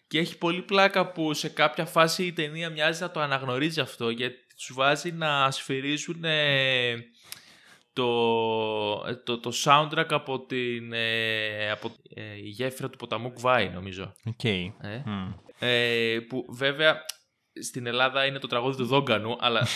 [0.07, 4.09] και έχει πολύ πλάκα που σε κάποια φάση η ταινία μοιάζει να το αναγνωρίζει αυτό
[4.09, 6.95] γιατί τους βάζει να σφυρίζουν ε,
[7.93, 8.05] το,
[9.07, 14.13] ε, το, το soundtrack από, την, ε, από ε, η γέφυρα του ποταμού Κβάι νομίζω
[14.25, 14.43] Οκ.
[14.43, 14.69] ε.
[15.05, 15.31] Μμ.
[15.59, 16.97] Ε, που βέβαια
[17.61, 19.67] στην Ελλάδα είναι το τραγούδι του Δόγκανου, αλλά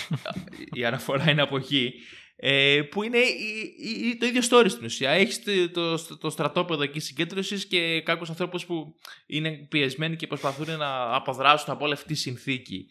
[0.74, 1.94] η αναφορά είναι από εκεί.
[2.40, 5.10] Ε, που είναι η- η- η- το ίδιο story στην ουσία.
[5.10, 10.78] Έχεις το, το, το στρατόπεδο εκεί συγκέντρωσης και κάποιους ανθρώπους που είναι πιεσμένοι και προσπαθούν
[10.78, 12.88] να αποδράσουν από όλη αυτή τη συνθήκη.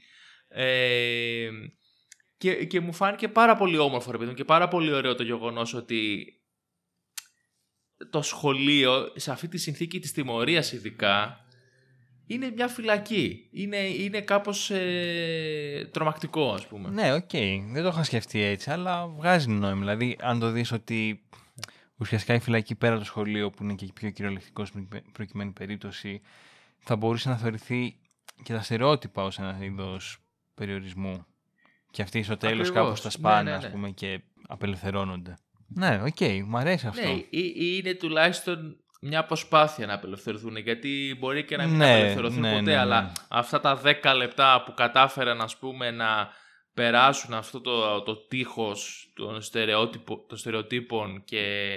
[0.48, 1.48] Ε,
[2.36, 5.22] και, και μου φάνηκε πάρα πολύ όμορφο ρε παιδί μου, και πάρα πολύ ωραίο το
[5.22, 6.26] γεγονός ότι
[8.10, 11.40] το σχολείο σε αυτή τη συνθήκη της τιμωρίας ειδικά
[12.26, 13.48] είναι μια φυλακή.
[13.52, 16.88] Είναι, είναι κάπως ε, τρομακτικό ας πούμε.
[16.88, 17.30] Ναι, οκ.
[17.72, 19.78] Δεν το είχα σκεφτεί έτσι, αλλά βγάζει νόημα.
[19.78, 21.24] Δηλαδή, αν το δεις ότι
[21.96, 26.20] ουσιαστικά η φυλακή πέρα από το σχολείο, που είναι και πιο κυριολεκτικός στην προκειμένη περίπτωση,
[26.78, 27.96] θα μπορούσε να θεωρηθεί
[28.42, 30.18] και τα στερεότυπα ως ένα είδος
[30.56, 31.26] περιορισμού.
[31.90, 32.84] Και αυτοί στο τέλος Ακριβώς.
[32.84, 33.68] κάπως τα Ναι, σπάνε, ναι, ας ναι.
[33.70, 35.34] πούμε, και απελευθερώνονται.
[35.68, 37.00] Ναι, οκ, μου αρέσει αυτό.
[37.06, 41.92] Ναι, ή- ή είναι τουλάχιστον μια προσπάθεια να απελευθερωθούν γιατί μπορεί και να μην Ναι,
[41.94, 42.76] απελευθερωθούν ναι, ποτέ ναι, ναι.
[42.78, 46.28] αλλά αυτά τα 10 λεπτά που κατάφεραν ας πούμε να
[46.74, 51.68] περάσουν αυτό το, το τείχος των, στερεότυπο, των στερεοτύπων και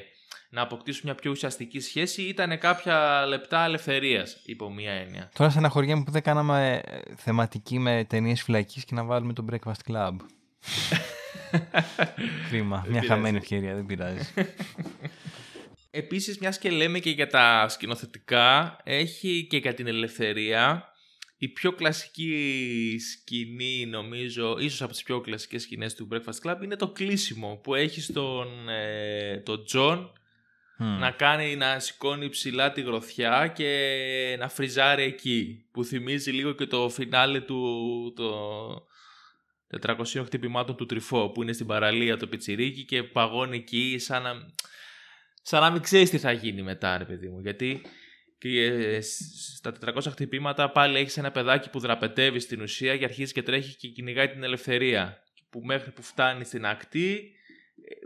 [0.49, 5.29] να αποκτήσουν μια πιο ουσιαστική σχέση ήταν κάποια λεπτά ελευθερίας υπό μία έννοια.
[5.33, 9.91] Τώρα στεναχωριέμαι που δεν κάναμε ε, θεματική με ταινίες φυλακής και να βάλουμε το Breakfast
[9.91, 10.15] Club.
[12.49, 12.77] Κρίμα.
[12.77, 13.07] Μια πειράζει.
[13.07, 14.29] χαμένη ευκαιρία, δεν πειράζει.
[15.91, 20.93] Επίσης, μιας και λέμε και για τα σκηνοθετικά, έχει και για την ελευθερία
[21.37, 26.75] η πιο κλασική σκηνή, νομίζω, ίσως από τις πιο κλασικές σκηνές του Breakfast Club, είναι
[26.75, 30.11] το κλείσιμο που έχει στον ε, τον Τζον
[30.81, 30.99] Μμ.
[30.99, 35.65] να κάνει να σηκώνει ψηλά τη γροθιά και να φριζάρει εκεί.
[35.71, 37.63] Που θυμίζει λίγο και το φινάλε του
[38.15, 38.87] το
[39.81, 44.31] 400 χτυπημάτων του Τρυφό που είναι στην παραλία το πιτσιρίκι και παγώνει εκεί σαν να,
[45.41, 47.39] σαν να μην ξέρεις τι θα γίνει μετά ρε παιδί μου.
[47.39, 47.81] Γιατί
[48.37, 53.03] και, ε, σ- στα 400 χτυπήματα πάλι έχεις ένα παιδάκι που δραπετεύει στην ουσία και
[53.03, 55.23] αρχίζει και τρέχει και κυνηγάει την ελευθερία.
[55.49, 57.38] Που μέχρι που φτάνει στην ακτή ε,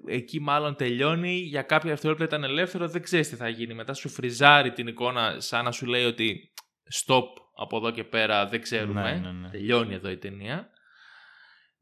[0.07, 3.73] εκεί μάλλον τελειώνει, για κάποια δευτερόλεπτα ήταν ελεύθερο, δεν ξέρεις τι θα γίνει.
[3.73, 6.53] Μετά σου φριζάρει την εικόνα σαν να σου λέει ότι
[6.93, 9.01] stop από εδώ και πέρα, δεν ξέρουμε.
[9.01, 9.49] Ναι, ναι, ναι.
[9.49, 10.69] Τελειώνει εδώ η ταινία.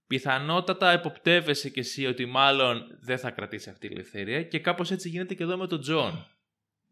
[0.07, 5.09] Πιθανότατα υποπτεύεσαι κι εσύ ότι μάλλον δεν θα κρατήσει αυτή η ελευθερία και κάπως έτσι
[5.09, 6.27] γίνεται και εδώ με τον Τζον.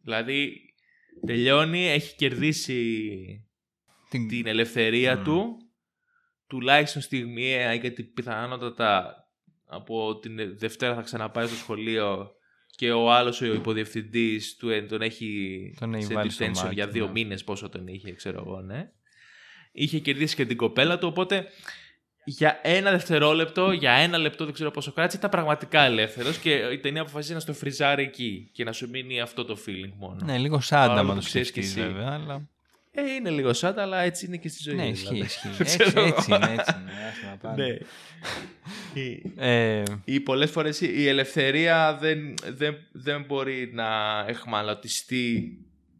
[0.03, 0.59] Δηλαδή
[1.25, 3.03] τελειώνει, έχει κερδίσει
[4.09, 4.27] Την...
[4.27, 5.23] την ελευθερία Μμ.
[5.23, 5.57] του
[6.47, 9.18] τουλάχιστον στιγμιαία γιατί πιθανότατα
[9.69, 12.31] από την Δευτέρα θα ξαναπάει στο σχολείο
[12.75, 16.55] και ο άλλος ο υποδιευθυντής του ε, τον έχει Τον έχει σε βάλει στο detention
[16.55, 17.11] μάτι, για δύο ναι.
[17.11, 18.91] μήνες πόσο τον είχε ξέρω εγώ ναι
[19.71, 21.47] είχε κερδίσει και την κοπέλα του οπότε
[22.25, 26.79] για ένα δευτερόλεπτο, για ένα λεπτό δεν ξέρω πόσο κράτησε ήταν πραγματικά ελεύθερος και η
[26.79, 30.17] ταινία αποφασίζει να στο φριζάρει εκεί και να σου μείνει αυτό το feeling μόνο.
[30.23, 31.91] Ναι, λίγο σάντα Παρόλο μα που το ξέρεις κι σκεφτείς εσύ.
[31.91, 32.49] βέβαια, αλλά...
[32.91, 34.75] Ε, είναι λίγο σαν, αλλά έτσι είναι και στη ζωή.
[34.75, 35.17] Ναι, δηλαδή.
[35.17, 35.47] ισχύει, ισχύει.
[35.49, 36.01] Δεν έτσι, ξέρω.
[36.05, 36.91] έτσι είναι, έτσι είναι.
[37.09, 37.65] άσε να πάνε.
[37.65, 37.77] Ναι.
[39.01, 45.57] Η- Ε, ή πολλές φορές η ελευθερία δεν, δεν, δεν μπορεί να εχμαλωτιστεί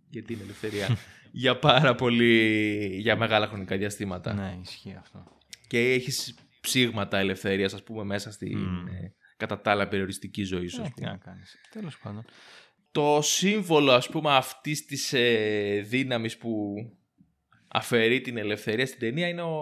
[0.09, 0.97] γιατί είναι ελευθερία
[1.31, 4.33] για πάρα πολύ, για μεγάλα χρονικά διαστήματα.
[4.33, 5.23] Ναι, ισχύει αυτό.
[5.67, 9.11] Και έχεις ψήγματα ελευθερίας, ας πούμε, μέσα στην Mm.
[9.37, 10.81] κατά τα άλλα περιοριστική ζωή σου.
[10.81, 11.11] ας Ε, τι πούμε.
[11.11, 11.55] να κάνεις.
[11.71, 12.25] Τέλος πάντων.
[12.91, 16.75] Το σύμβολο, ας πούμε, αυτής της ε, δύναμης που
[17.67, 19.57] αφαιρεί την ελευθερία στην ταινία είναι ο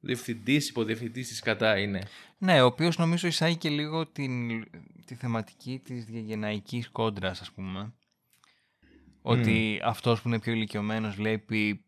[0.00, 2.02] διευθυντής, υποδιευθυντής της κατά είναι.
[2.38, 4.64] Ναι, ο οποίος νομίζω εισάγει και λίγο την,
[5.04, 7.92] τη θεματική της διαγενεϊκής κόντρας, ας πούμε.
[9.22, 11.84] Ότι αυτός που είναι πιο ηλικιωμένος βλέπει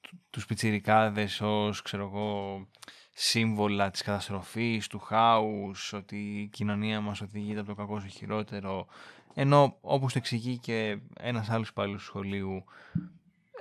[0.00, 2.66] του- τους πιτσιρικάδες ως, ξέρω εγώ,
[3.14, 8.86] σύμβολα της καταστροφής, του χάους, ότι η κοινωνία μας οδηγείται από το κακό στο χειρότερο.
[9.34, 12.64] Ενώ, όπως το εξηγεί και ένας άλλος υπάλληλος του σχολείου,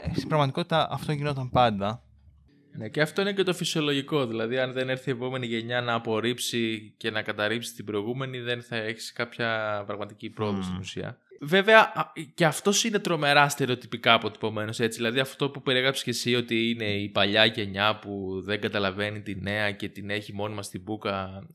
[0.02, 2.04] ε, στην πραγματικότητα αυτό γινόταν πάντα.
[2.74, 4.26] Ναι, και αυτό είναι και το φυσιολογικό.
[4.26, 8.62] Δηλαδή, αν δεν έρθει η επόμενη γενιά να απορρίψει και να καταρρύψει την προηγούμενη, δεν
[8.62, 10.64] θα έχεις κάποια πραγματική πρόοδο Μμμ.
[10.64, 11.18] στην ουσία.
[11.44, 14.98] Βέβαια, α, και αυτός είναι τρομερά στερεοτυπικά αποτυπωμένος έτσι.
[14.98, 19.42] Δηλαδή, αυτό που περιέγραψες και εσύ, ότι είναι η παλιά γενιά που δεν καταλαβαίνει τη
[19.42, 21.48] νέα και την έχει μόνιμα στην μπουκα.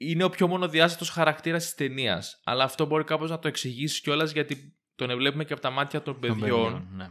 [0.00, 2.40] Ε, ε, Είναι ο πιο μονοδιάστατος χαρακτήρας της ταινίας.
[2.44, 6.02] Αλλά αυτό μπορεί κάπως να το εξηγήσεις κιόλας γιατί τον βλέπουμε και από τα μάτια
[6.02, 7.08] των των παιδιών ναι.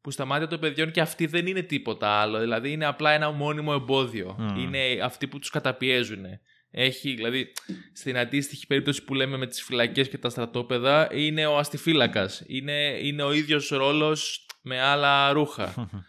[0.00, 2.38] που στα μάτια των παιδιών και αυτοί δεν είναι τίποτα άλλο.
[2.38, 4.36] Δηλαδή είναι απλά ένα μόνιμο εμπόδιο.
[4.38, 4.56] Μμμ.
[4.56, 6.24] Είναι αυτοί που τους καταπιέζουν.
[6.70, 7.52] Έχει, δηλαδή,
[7.92, 12.42] στην αντίστοιχη περίπτωση που λέμε με τις φυλακές και τα στρατόπεδα, είναι ο αστιφύλακας.
[12.46, 15.74] Είναι, είναι ο ίδιος ρόλος με άλλα ρούχα.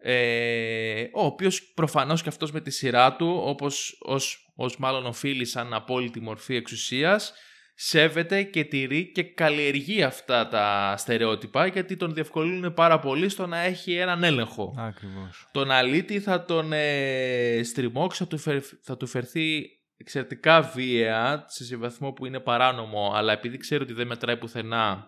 [0.00, 5.44] Ε, ο οποίος προφανώς και αυτός με τη σειρά του, όπως ως, ως μάλλον οφείλει
[5.44, 7.32] σαν απόλυτη μορφή εξουσίας,
[7.74, 13.58] σέβεται και τηρεί και καλλιεργεί αυτά τα στερεότυπα γιατί τον διευκολύνουν πάρα πολύ στο να
[13.58, 14.74] έχει έναν έλεγχο.
[14.78, 15.48] Ακριβώς.
[15.52, 19.66] Τον αλήτη θα τον ε, στριμώξει, θα του, φερ- θα του φερθεί
[19.96, 25.06] εξαιρετικά βία σε βαθμό που είναι παράνομο αλλά επειδή ξέρει ότι δεν μετράει πουθενά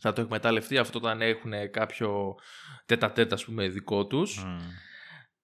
[0.00, 2.34] θα το εκμεταλλευτεί αυτό όταν έχουν κάποιο
[2.86, 4.58] τέτα-τέτα ας πούμε δικό τους Μμ.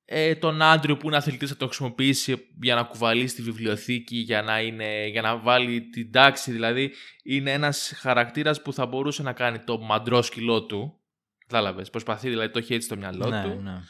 [0.04, 4.42] Ε, τον Άντριο που είναι αθλητής θα το χρησιμοποιήσει για να κουβαλήσει τη βιβλιοθήκη, για
[4.42, 6.52] να, είναι, για να βάλει την τάξη.
[6.52, 10.98] Δηλαδή είναι ένας χαρακτήρας που θα μπορούσε να κάνει το μαντρόσκυλό του.
[11.46, 13.60] Κατάλαβες, προσπαθεί δηλαδή το έχει έτσι στο μυαλό ναι, του.
[13.62, 13.82] ναι.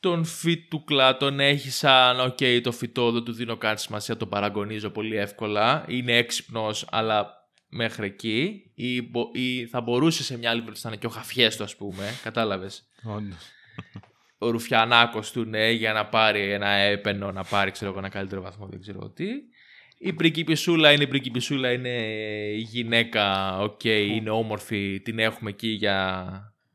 [0.00, 4.90] Τον φυτούκλα τον έχει σαν οκ το φυτό δεν του δίνω καν σημασία, τον παραγωνίζω
[4.90, 5.84] πολύ εύκολα.
[5.88, 8.70] Είναι έξυπνος αλλά μέχρι εκεί.
[8.74, 11.64] Ή, μπο- ή θα μπορούσε σε μια άλλη περίπτωση να είναι και ο χαφιές του
[11.64, 13.38] ας πούμε, κατάλαβες Όντως.
[14.38, 18.42] Ο Ρουφιανάκος του ναι, για να πάρει ένα έπαινο, να πάρει ξέρω εγώ, ένα καλύτερο
[18.42, 19.26] βαθμό, δεν ξέρω τι.
[19.98, 21.88] Η πριγκιπισούλα είναι η πριγκιπισούλα, είναι
[22.52, 26.26] η γυναίκα, οκ, είναι όμορφη, την έχουμε εκεί για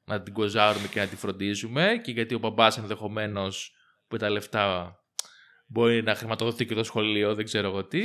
[0.06, 3.74] να την κοζάρουμε και να τη φροντίζουμε και γιατί ο μπαμπάς ενδεχομένως
[4.08, 4.96] που τα λεφτά
[5.68, 8.04] μπορεί να χρηματοδοθεί και το σχολείο, δεν ξέρω εγώ τι.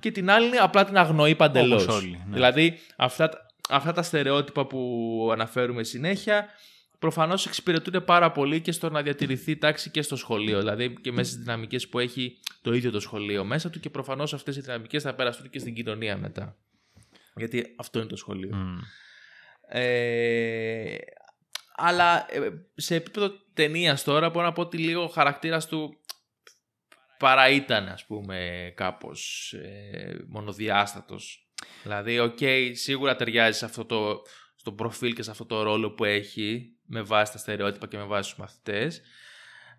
[0.00, 1.82] και την άλλη είναι απλά την αγνοεί παντελώς.
[1.82, 2.34] Όπως όλοι, ναι.
[2.34, 6.46] Δηλαδή αυτά, τα- αυτά τα στερεότυπα που αναφέρουμε συνέχεια
[6.98, 10.58] προφανώς εξυπηρετούν πάρα πολύ και στο να διατηρηθεί η τάξη και στο σχολείο.
[10.58, 14.34] Δηλαδή και μέσα στις δυναμικές που έχει το ίδιο το σχολείο μέσα του και προφανώς
[14.34, 16.56] αυτές οι δυναμικές θα περαστούν και στην κοινωνία μετά.
[17.36, 18.56] Γιατί αυτό είναι το σχολείο.
[18.56, 18.78] Μμ.
[19.68, 20.96] Ε,
[21.76, 25.98] αλλά ε, σε επίπεδο ταινίας τώρα μπορώ να πω ότι λίγο ο χαρακτήρας του
[27.18, 31.48] παραήταν ας πούμε κάπως ε, μονοδιάστατος.
[31.82, 32.38] Δηλαδή, οκ,
[32.72, 34.22] σίγουρα ταιριάζει σε αυτό το,
[34.56, 38.04] στο προφίλ και σε αυτό το ρόλο που έχει με βάση τα στερεότυπα και με
[38.04, 39.00] βάση τους μαθητές.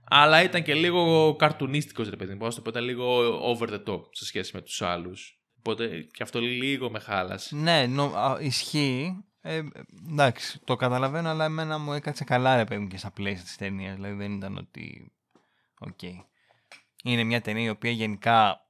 [0.03, 3.83] Αλλά ήταν και λίγο καρτουνίστικος ρε παιδί μου, πώς το πω, ήταν λίγο over the
[3.83, 5.39] top σε σχέση με τους άλλους.
[5.57, 7.55] Οπότε και αυτό λίγο με χάλασε.
[7.55, 9.23] Ναι, νο, α, ισχύει.
[9.41, 9.61] Ε,
[10.09, 13.55] εντάξει, το καταλαβαίνω, αλλά εμένα μου έκατσε καλά ρε παιδί μου και στα πλαίσια της
[13.55, 13.95] ταινίας.
[13.95, 15.11] Δηλαδή δεν ήταν ότι...
[15.79, 16.01] Οκ.
[17.03, 18.67] Είναι μια ταινία η οποία γενικά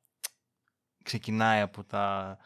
[1.04, 2.38] ξεκινάει από τα,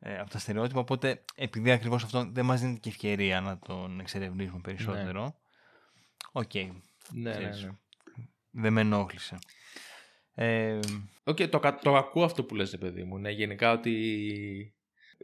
[0.00, 4.00] ε, από τα στερεότυπα, οπότε επειδή ακριβώς αυτό δεν μας δίνει και ευκαιρία να τον
[4.00, 5.34] εξερευνήσουμε περισσότερο.
[6.32, 6.70] Οκ, Ναι,
[7.10, 7.62] ναι, Ξέρεις.
[7.64, 7.70] ναι.
[8.50, 9.38] δεν με ενόχλησε.
[10.34, 10.78] Ε,
[11.24, 13.18] Οκ, το, κα- το ακούω αυτό που λες, ρε παιδί μου.
[13.18, 14.74] Ναι, γενικά ότι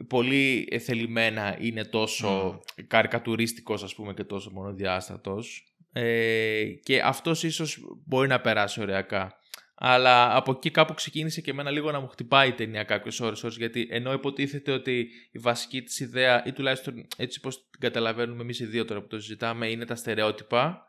[0.07, 5.63] πολύ ηθελημένα είναι τόσο καρικατουρίστικος, ας πούμε, και τόσο μονοδιάστατος.
[5.91, 9.39] Ε, και αυτός ίσως μπορεί να περάσει οριακά.
[9.77, 13.43] Αλλά από εκεί κάπου ξεκίνησε και εμένα λίγο να μου χτυπάει η ταινία κάποιες ώρες,
[13.43, 18.41] ώρες γιατί ενώ υποτίθεται ότι η βασική της ιδέα ή τουλάχιστον έτσι πως την καταλαβαίνουμε
[18.41, 20.85] εμείς οι δύο τώρα που το συζητάμε είναι τα στερεότυπα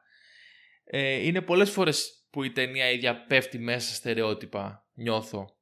[0.84, 5.56] ε, είναι πολλές φορές που η ταινία ίδια πέφτει μέσα στα στερεότυπα, νιώθω.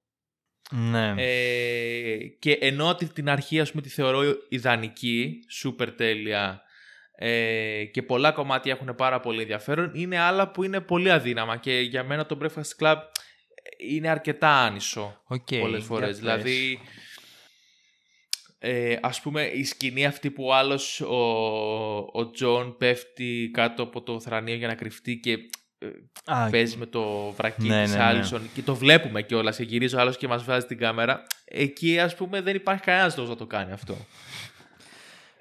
[0.70, 1.14] ναι.
[1.16, 6.62] Ε, και ενώ ότι την αρχή ας πούμε τη θεωρώ ιδανική, σούπερ τέλεια
[7.16, 11.80] ε, και πολλά κομμάτια έχουν πάρα πολύ ενδιαφέρον, είναι άλλα που είναι πολύ αδύναμα και
[11.80, 12.96] για μένα το Breakfast Club
[13.90, 16.08] είναι αρκετά άνισο Οκ, πολλές για φορές.
[16.08, 16.18] πες.
[16.18, 16.80] Δηλαδή
[18.58, 21.16] ε, ας πούμε η σκηνή αυτή που ο άλλος ο,
[22.12, 25.32] ο Τζον πέφτει κάτω από το θρανείο για να κρυφτεί και
[25.78, 25.86] ε,
[26.24, 28.04] Α, παίζει με το βρακί Ναι, της ναι, ναι.
[28.04, 31.22] Άλισον και το βλέπουμε κιόλας και γυρίζει ο άλλος και μας βγάζει την κάμερα.
[31.44, 33.96] Εκεί ας πούμε δεν υπάρχει κανένας λόγος να το κάνει αυτό.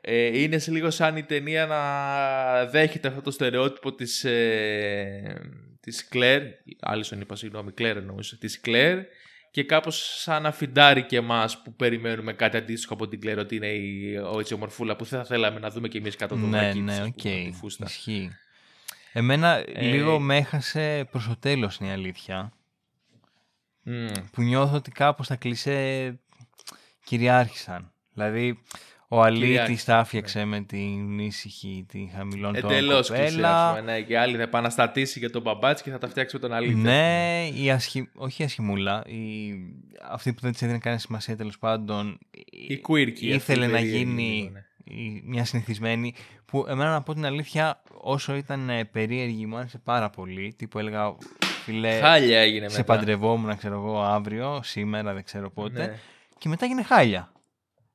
[0.05, 5.41] Ε, είναι σε λίγο σαν η ταινία να δέχεται αυτό το στερεότυπο της, ε,
[5.79, 6.41] της Κλέρ,
[6.81, 8.99] Άλισον είπα συγγνώμη, Κλέρ εννοούσα, της Κλέρ
[9.51, 13.55] και κάπως σαν να φιντάρει και εμάς που περιμένουμε κάτι αντίστοιχο από την Κλέρ ότι
[13.55, 16.57] είναι η, ο, έτσι, ομορφούλα που θα θέλαμε να δούμε κι εμείς κάτω το ναι,
[16.57, 17.21] βρακί της, ναι, ας οκ.
[17.21, 17.85] πούμε, τη φούστα.
[17.87, 18.31] Ισχύει.
[19.13, 22.53] Εμένα Ε, λίγο με έχασε προς το τέλος είναι η αλήθεια.
[23.83, 24.07] Μμ.
[24.31, 26.19] Που νιώθω ότι κάπως τα κλισέ
[27.03, 27.93] κυριάρχησαν.
[28.13, 28.63] Δηλαδή,
[29.15, 33.81] ο Αλήτης Κυριάρχησαν, τα έφτιαξε με την ήσυχη, την χαμηλών τόνων Εντελώς κοπέλα.
[33.81, 36.53] Ναι, και άλλη θα επαναστατήσει για τον μπαμπά της και θα τα φτιάξει με τον
[36.53, 36.75] αλήτη.
[36.81, 38.09] Ναι, η ασχη...
[38.15, 39.53] όχι η ασχημούλα, η...
[40.09, 42.17] αυτή που δεν της έδινε κανένα σημασία τέλος πάντων.
[42.67, 43.21] Η quirky.
[43.21, 44.63] ήθελε αυτή να περίεργη γίνει λίγο, ναι.
[44.83, 46.13] η- μια συνηθισμένη
[46.45, 50.79] που εμένα να πω την αλήθεια όσο ήταν ε, περίεργη μου άρεσε πάρα πολύ τύπου
[50.79, 51.15] έλεγα
[51.63, 52.93] φιλέ Χάλια έγινε σε μετά.
[52.95, 55.99] παντρευόμουν ξέρω εγώ αύριο σήμερα δεν ξέρω πότε Ναι.
[56.37, 57.31] και μετά έγινε χάλια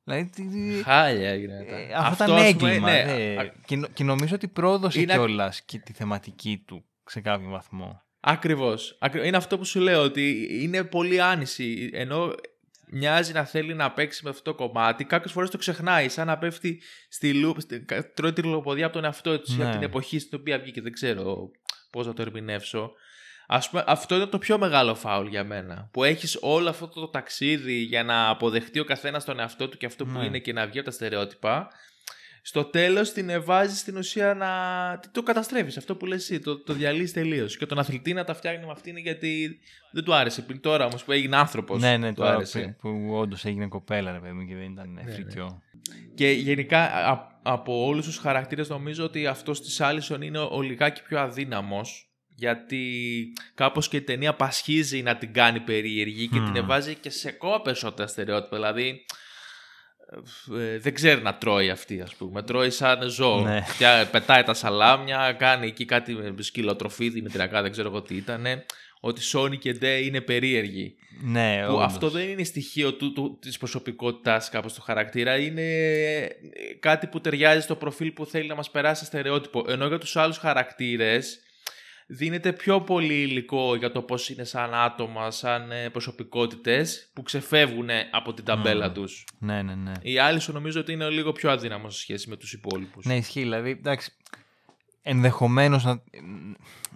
[0.03, 1.75] δηλαδή τι- τι- Χάλια έγινε μετά.
[1.77, 3.39] ε, αυτό, ας ήταν πούμε, έγκλημα ναι, δε.
[3.39, 7.49] α- και, νο- και νομίζω ότι πρόδωσε Είναι- κιόλας και τη θεματική του σε κάποιο
[7.49, 8.97] βαθμό Ακριβώς.
[8.99, 11.89] Ακρι- Είναι αυτό που σου λέω ότι είναι πολύ άνηση.
[11.93, 12.33] Ενώ
[12.91, 16.09] μοιάζει να θέλει να παίξει με αυτό το κομμάτι, κάποιες φορές το ξεχνάει.
[16.09, 19.63] Σαν να πέφτει στη λούπ, στη- κα- τρώει τη λογοποδία από τον εαυτό του Ναι.
[19.63, 20.81] από την εποχή στην οποία βγήκε.
[20.81, 21.51] Δεν ξέρω
[21.91, 22.91] πώς να το ερμηνεύσω.
[23.51, 25.89] Ας πούμε, αυτό είναι το πιο μεγάλο φάουλ για μένα.
[25.91, 29.85] Που έχεις όλο αυτό το ταξίδι για να αποδεχτεί ο καθένας τον εαυτό του και
[29.85, 30.25] αυτό που Ναι.
[30.25, 31.67] είναι και να βγει από τα στερεότυπα.
[32.41, 34.49] Στο τέλος την βάζει στην ουσία να
[35.11, 37.57] το καταστρέφεις αυτό που λες εσύ, το, το διαλύεις τελείως.
[37.57, 39.59] Και τον αθλητή να τα φτιάχνει με αυτήν γιατί
[39.91, 40.41] δεν του άρεσε.
[40.41, 42.75] Πριν τώρα όμως που έγινε άνθρωπος ναι ναι του τώρα άρεσε.
[42.81, 45.61] που, που όντως έγινε κοπέλα ρε παιδί μου και δεν ήταν Ναι, ναι, φρικιό
[46.15, 51.01] Και γενικά α- από όλους τους χαρακτήρες νομίζω ότι αυτός της Άλισον είναι ο λιγάκι
[51.03, 52.08] πιο αδύναμος
[52.39, 52.83] γιατί
[53.55, 56.53] κάπως και η ταινία πασχίζει να την κάνει περίεργη και Μμμ.
[56.53, 58.55] την βάζει και σε ακόμα περισσότερα στερεότυπα.
[58.55, 59.05] Δηλαδή
[60.59, 62.41] ε, δεν ξέρει να τρώει αυτή ας πούμε.
[62.43, 63.41] Τρώει σαν ζώο.
[63.41, 63.61] Ναι.
[63.77, 68.45] Πια- Πετάει τα σαλάμια, κάνει εκεί κάτι με σκυλοτροφή, δημητριακά, δεν ξέρω εγώ τι ήταν.
[69.01, 70.95] Ότι Sony και Ντε είναι περίεργοι.
[71.23, 71.85] ναι Που όντως.
[71.85, 76.27] αυτό δεν είναι στοιχείο του, του, της προσωπικότητας κάπως του χαρακτήρα, είναι ε,
[76.79, 79.65] κάτι που ταιριάζει στο προφίλ που θέλει να μας περάσει στερεότυπο.
[79.67, 81.39] Ενώ για τους άλλους χαρακτήρες
[82.11, 87.89] δίνεται πιο πολύ υλικό για το πώς είναι σαν άτομα, σαν ε, προσωπικότητες που ξεφεύγουν
[88.11, 88.93] από την ταμπέλα Μμμ.
[88.93, 89.25] τους.
[89.39, 92.35] ναι ναι ναι Η άλλη σου νομίζω ότι είναι λίγο πιο αδύναμο σε σχέση με
[92.37, 93.05] τους υπόλοιπους.
[93.05, 93.39] Ναι, ισχύει.
[93.41, 94.11] Δηλαδή, εντάξει,
[95.01, 96.01] ενδεχομένως να,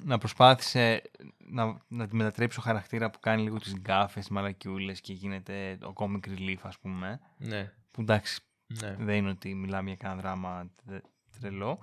[0.03, 1.01] να προσπάθησε
[1.37, 5.77] να, να τη μετατρέψει σε χαρακτήρα που κάνει λίγο τις γκάφες, τις μαλακιούλες και γίνεται
[5.79, 7.19] το comic relief, ας πούμε.
[7.37, 8.39] Ναι, Που εντάξει,
[8.81, 8.95] ναι.
[8.99, 11.03] δεν είναι ότι μιλάμε για κανένα δράμα τε-
[11.39, 11.79] τρελό.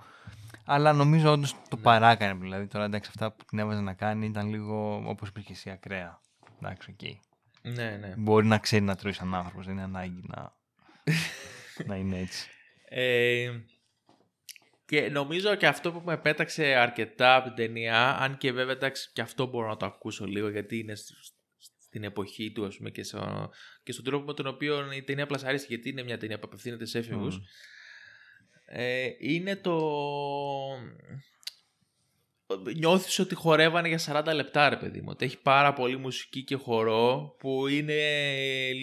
[0.65, 2.39] Αλλά νομίζω όντως το παράκανε.
[2.39, 5.69] Δηλαδή, τώρα εντάξει, αυτά που την έβαζε να κάνει ήταν λίγο όπως είπε και εσύ
[5.69, 6.21] ακραία.
[6.61, 7.01] Εντάξει, οκ.
[7.73, 8.13] ναι, ναι.
[8.17, 10.55] Μπορεί να ξέρει να τρώει σαν άνθρωπος, δεν είναι ανάγκη να,
[11.87, 12.49] να είναι έτσι.
[12.85, 13.51] Ε,
[14.85, 19.09] και νομίζω και αυτό που με πέταξε αρκετά από την ταινία, αν και βέβαια εντάξει
[19.13, 21.13] και αυτό μπορώ να το ακούσω λίγο γιατί είναι σ-
[21.79, 23.49] στην εποχή του ας πούμε και, στο,
[23.83, 26.85] και στον τρόπο με τον οποίο η ταινία πλασαρίστηκε γιατί είναι μια ταινία που απευθύνεται
[26.85, 27.43] σε έφηβους Μμμ.
[28.73, 29.79] Ε, είναι το
[32.75, 36.55] νιώθεις ότι χορεύανε για 40 λεπτά ρε παιδί μου ότι έχει πάρα πολύ μουσική και
[36.55, 37.93] χορό που είναι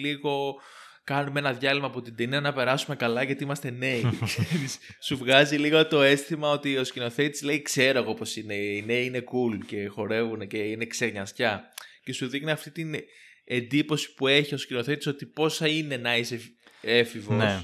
[0.01, 0.55] λίγο
[1.03, 5.57] κάνουμε ένα διάλειμμα από την ταινία να περάσουμε καλά γιατί είμαστε νέοι Ξέρεις, σου βγάζει
[5.57, 9.65] λίγο το αίσθημα ότι ο σκηνοθέτης λέει ξέρω εγώ πως είναι οι νέοι είναι cool
[9.65, 11.63] και χορεύουν και είναι ξενιαστιά
[12.03, 12.95] και σου δείχνει αυτή την
[13.43, 16.39] εντύπωση που έχει ο σκηνοθέτης ότι πόσα είναι να είσαι
[16.81, 17.37] έφηβος.
[17.37, 17.61] Ναι.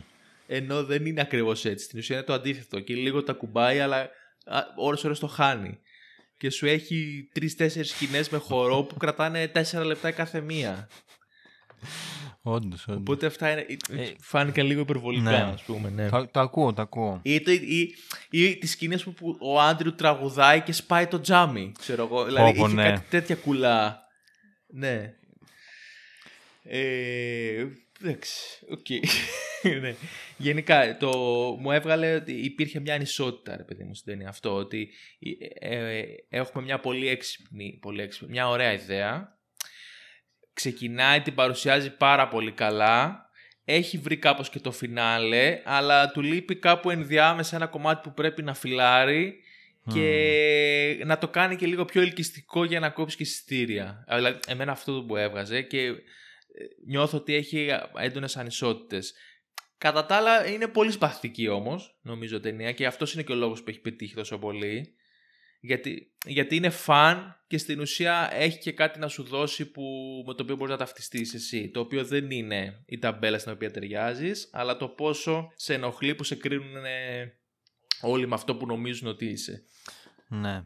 [0.48, 1.86] Ενώ δεν είναι ακριβώς έτσι.
[1.86, 2.80] Στην ουσία είναι το αντίθετο.
[2.80, 4.10] Και λίγο τα κουμπάει, αλλά
[4.46, 5.80] α, ώρες ώρες το χάνει.
[6.38, 10.90] Και σου έχει τρει-τέσσερι σκηνές με χορό που κρατάνε τέσσερα λεπτά η κάθε μία.
[12.42, 13.00] Όντως, όντως.
[13.00, 15.38] Οπότε αυτά είναι, Ε, φάνηκαν λίγο υπερβολικά, ναι.
[15.54, 15.90] ας πούμε.
[15.90, 16.10] Ναι.
[16.10, 17.20] Το, το ακούω, το ακούω.
[17.24, 17.96] Ή, το, ή,
[18.30, 22.26] ή τις σκηνές που, που ο Άντριου τραγουδάει και σπάει το τζάμι, ξέρω εγώ.
[22.26, 22.84] Δηλαδή πω, είχε ναι.
[22.84, 24.04] κάτι τέτοια κουλά.
[24.68, 25.14] Ναι.
[26.64, 27.66] Ε,
[28.02, 28.86] εντάξει, οκ.
[29.82, 29.96] ναι.
[30.38, 31.12] Γενικά, το,
[31.60, 34.90] μου έβγαλε ότι υπήρχε μια ανισότητα, ρε παιδί μου, στην ταινία αυτό, ότι
[35.60, 39.38] ε, ε, έχουμε μια πολύ έξυπνη, πολύ έξυπνη, μια ωραία ιδέα,
[40.54, 43.30] ξεκινάει, την παρουσιάζει πάρα πολύ καλά,
[43.66, 48.44] έχει βρει κάπως και το φινάλε, αλλά του λείπει κάπου ενδιάμεσα ένα κομμάτι που πρέπει
[48.44, 49.40] να φιλάρει
[49.94, 54.06] και να το κάνει και λίγο πιο ελκυστικό για να κόψει και εισιτήρια.
[54.10, 55.94] Δηλαδή, εμένα αυτό που έβγαζε και ε,
[56.86, 59.14] νιώθω ότι έχει έντονες ανισότητες.
[59.78, 63.64] Κατά τα άλλα είναι πολύ σπαθητική όμως, νομίζω ταινία και αυτός είναι και ο λόγος
[63.64, 64.96] που έχει πετύχει τόσο πολύ.
[65.60, 69.84] Γιατί, γιατί είναι φαν και στην ουσία έχει και κάτι να σου δώσει που,
[70.28, 71.70] με το οποίο μπορείς να ταυτιστείς εσύ.
[71.70, 76.24] Το οποίο δεν είναι η ταμπέλα στην οποία ταιριάζεις, αλλά το πόσο σε ενοχλεί που
[76.24, 76.84] σε κρίνουν
[78.02, 79.64] όλοι με αυτό που νομίζουν ότι είσαι.
[80.28, 80.64] Ναι.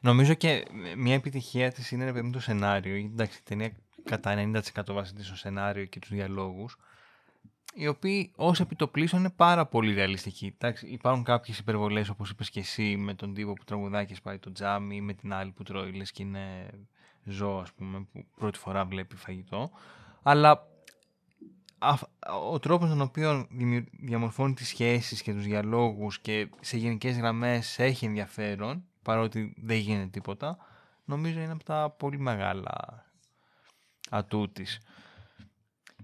[0.00, 0.64] Νομίζω και
[0.96, 2.96] μια επιτυχία της είναι με το σενάριο.
[2.96, 6.76] Γιατί εντάξει, η ταινία κατά 90% βασίζεται στο σενάριο και τους διαλόγους
[7.78, 10.54] οι οποίοι ως επιτοπλίστων είναι πάρα πολύ ρεαλιστικοί.
[10.58, 14.38] Εντάξει, υπάρχουν κάποιες υπερβολές, όπως είπες και εσύ, με τον τύπο που τραγουδάει και σπάει
[14.38, 16.70] το τζάμι, ή με την άλλη που τρώει, λες και είναι
[17.24, 19.70] ζώο, ας πούμε, που πρώτη φορά βλέπει φαγητό.
[20.22, 20.66] Αλλά
[22.50, 23.46] ο τρόπος τον οποίο
[24.00, 30.08] διαμορφώνει τις σχέσεις και τους διαλόγους και σε γενικές γραμμές έχει ενδιαφέρον, παρότι δεν γίνεται
[30.08, 30.56] τίποτα,
[31.04, 33.04] νομίζω είναι από τα πολύ μεγάλα
[34.10, 34.52] ατού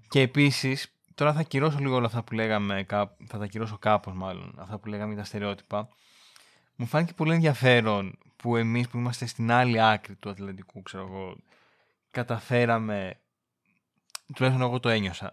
[0.08, 2.86] Και επίσης, τώρα θα κυρώσω λίγο όλα αυτά που λέγαμε,
[3.26, 5.88] θα τα κυρώσω κάπως μάλλον, αυτά που λέγαμε για τα στερεότυπα.
[6.76, 11.36] Μου φάνηκε πολύ ενδιαφέρον που εμείς που είμαστε στην άλλη άκρη του Ατλαντικού, ξέρω εγώ,
[12.10, 13.20] καταφέραμε,
[14.34, 15.30] τουλάχιστον εγώ το ένιωσα,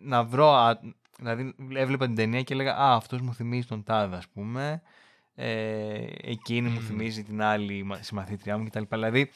[0.00, 0.78] να βρω,
[1.18, 4.82] δηλαδή έβλεπα την ταινία και έλεγα «Α, αυτός μου θυμίζει τον τάδε, ας πούμε,
[5.34, 8.82] ε, εκείνη μου θυμίζει την άλλη συμμαθήτριά μου κτλ.
[8.88, 9.30] Δηλαδή,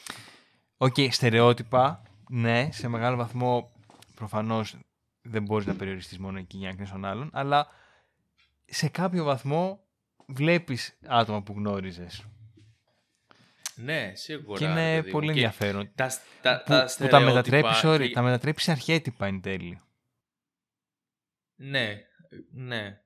[0.77, 3.71] ok, okay, στερεότυπα, ναι, σε μεγάλο βαθμό
[4.15, 4.75] προφανώς
[5.27, 7.67] δεν μπορείς να περιοριστείς μόνο εκεί για να κρίνεις τον άλλον, αλλά
[8.65, 9.83] σε κάποιο βαθμό
[10.25, 12.25] βλέπεις άτομα που γνώριζες.
[13.75, 14.59] Ναι, σίγουρα.
[14.59, 15.91] Και είναι πολύ ενδιαφέρον.
[15.95, 16.11] Τα,
[16.41, 19.81] τα, που, τα, που τα μετατρέπεις, sorry, τα μετατρέπεις σε αρχέτυπα εν τέλει.
[21.55, 21.97] Ναι,
[22.51, 23.01] ναι.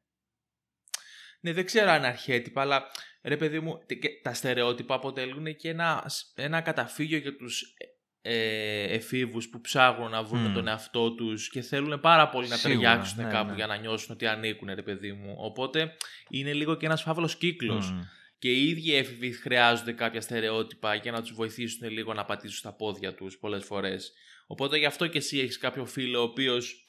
[1.40, 2.84] Ναι, δεν ξέρω αν αρχέτυπα, αλλά
[3.22, 3.80] ρε παιδί μου,
[4.22, 7.76] τα στερεότυπα αποτελούν και ένα, ένα καταφύγιο για τους
[8.22, 13.24] ε, εφήβους που ψάχνουν να βρουν τον εαυτό τους και θέλουν πάρα πολύ να ταιριάξουν
[13.24, 13.56] ναι, κάπου ναι.
[13.56, 15.36] για να νιώσουν ότι ανήκουν ρε παιδί μου.
[15.38, 15.96] Οπότε
[16.30, 17.94] είναι λίγο και ένας φαύλος κύκλος.
[18.40, 22.74] Και οι ίδιοι έφηβοι χρειάζονται κάποια στερεότυπα για να τους βοηθήσουν λίγο να πατήσουν στα
[22.74, 24.14] πόδια τους πολλές φορές.
[24.48, 26.86] Οπότε γι' αυτό και εσύ έχεις κάποιο φίλο ο οποίος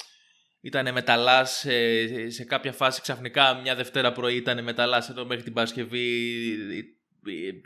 [0.61, 5.53] ήταν μεταλλά σε, σε κάποια φάση ξαφνικά μια Δευτέρα πρωί ήταν μεταλλά εδώ μέχρι την
[5.53, 6.47] Παρασκευή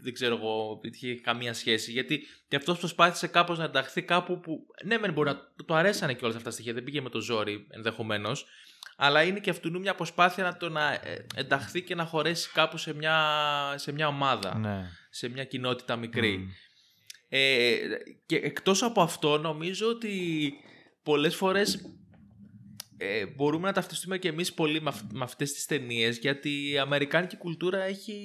[0.02, 1.92] δεν ξέρω εγώ, είχε καμία σχέση.
[1.92, 4.66] Γιατί και αυτός προσπάθησε κάπως να ενταχθεί κάπου που.
[4.84, 7.20] Ναι, μεν μπορεί να το αρέσανε και όλα αυτά τα στοιχεία, δεν πήγε με το
[7.20, 8.46] ζόρι ενδεχομένως.
[8.96, 12.76] Αλλά είναι και αυτού μια προσπάθεια να το να ε, ενταχθεί και να χωρέσει κάπου
[12.76, 13.16] σε μια,
[13.76, 14.58] σε μια ομάδα.
[14.58, 14.90] Ναι.
[15.10, 16.48] Σε μια κοινότητα μικρή.
[17.28, 17.76] Ε,
[18.26, 20.52] και εκτός από αυτό νομίζω ότι
[21.02, 21.80] πολλές φορές
[22.98, 27.36] ε, μπορούμε να ταυτιστούμε και εμείς πολύ με, με αυτές τις ταινίες γιατί η αμερικάνικη
[27.36, 28.24] κουλτούρα έχει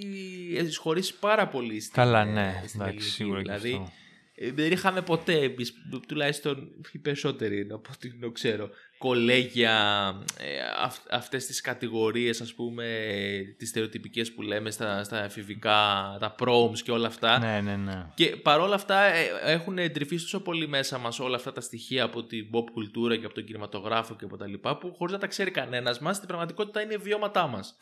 [0.52, 3.92] εισχωρήσει πάρα πολύ στην, Καλά, ναι, στην εντάξει, σίγουρα δηλαδή, ε,
[4.50, 5.56] δεν είχαμε ποτέ,
[6.08, 9.76] τουλάχιστον οι περισσότεροι από ό,τι το ξέρω, κολέγια,
[10.38, 10.46] ε,
[10.84, 12.86] αυ, αυτές τις κατηγορίες ας πούμε,
[13.58, 15.78] τις στερεοτυπικές που λέμε στα, στα εφηβικά,
[16.20, 17.40] τα proms και όλα αυτά.
[17.40, 18.06] Ναι, ναι, ναι.
[18.14, 22.24] Και παρόλα αυτά ε, έχουν εντρυφήσει τόσο πολύ μέσα μας όλα αυτά τα στοιχεία από
[22.24, 25.28] την pop κουλτούρα και από τον κινηματογράφο και από τα λοιπά που χωρίς να τα
[25.28, 27.78] ξέρει κανένας μας, στην πραγματικότητα είναι βιώματά μας.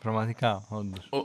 [0.00, 1.08] Πραγματικά, όντως.
[1.12, 1.18] Ε,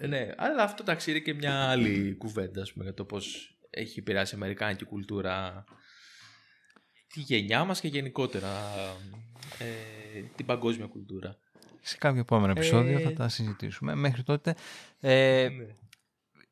[0.00, 4.34] ναι, αλλά αυτό τα ξέρει και μια άλλη κουβέντα πούμε, για το πώς έχει επηρεάσει
[4.34, 5.64] η Αμερικάνικη κουλτούρα
[7.08, 8.48] τη γενιά μας και γενικότερα
[9.58, 11.38] ε, την παγκόσμια κουλτούρα.
[11.80, 13.94] Σε κάποιο επόμενο επεισόδιο θα ε, τα συζητήσουμε.
[13.94, 14.54] Μέχρι τότε,
[15.00, 15.66] ε, ναι.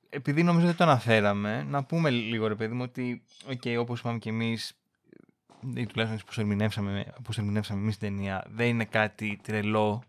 [0.09, 4.19] επειδή νομίζω δεν το αναφέραμε, να πούμε λίγο ρε παιδί μου ότι okay, όπως είπαμε
[4.19, 4.79] και εμείς
[5.75, 10.05] ή τουλάχιστον πώς ερμηνεύσαμε, πώς ερμηνεύσαμε εμείς την ταινία δεν είναι κάτι τρελό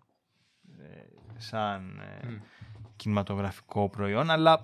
[1.38, 2.02] σαν
[2.96, 4.64] κινηματογραφικό προϊόν, αλλά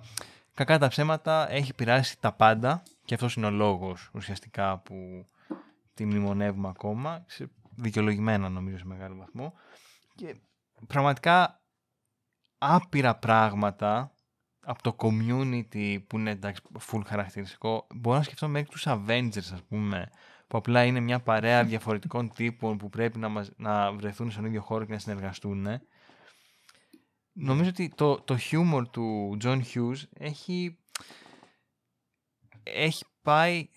[0.54, 5.26] κακά τα ψέματα έχει πειράσει τα πάντα και αυτός είναι ο λόγος ουσιαστικά που
[5.94, 7.24] τη μνημονεύουμε ακόμα,
[7.76, 9.54] δικαιολογημένα νομίζω σε μεγάλο βαθμό.
[10.14, 10.36] Και
[10.86, 11.60] πραγματικά
[12.58, 14.12] άπειρα πράγματα
[14.64, 19.62] από το community που είναι εντάξει full χαρακτηριστικό μπορώ να σκεφτώ μέχρι τους Avengers ας
[19.68, 20.10] πούμε
[20.46, 24.60] που απλά είναι μια παρέα διαφορετικών τύπων που πρέπει να, μας, να βρεθούν στον ίδιο
[24.60, 25.66] χώρο και να συνεργαστούν
[27.32, 30.78] Νομίζω ότι το, το χιούμορ του John Hughes έχει,
[32.62, 33.68] έχει πάει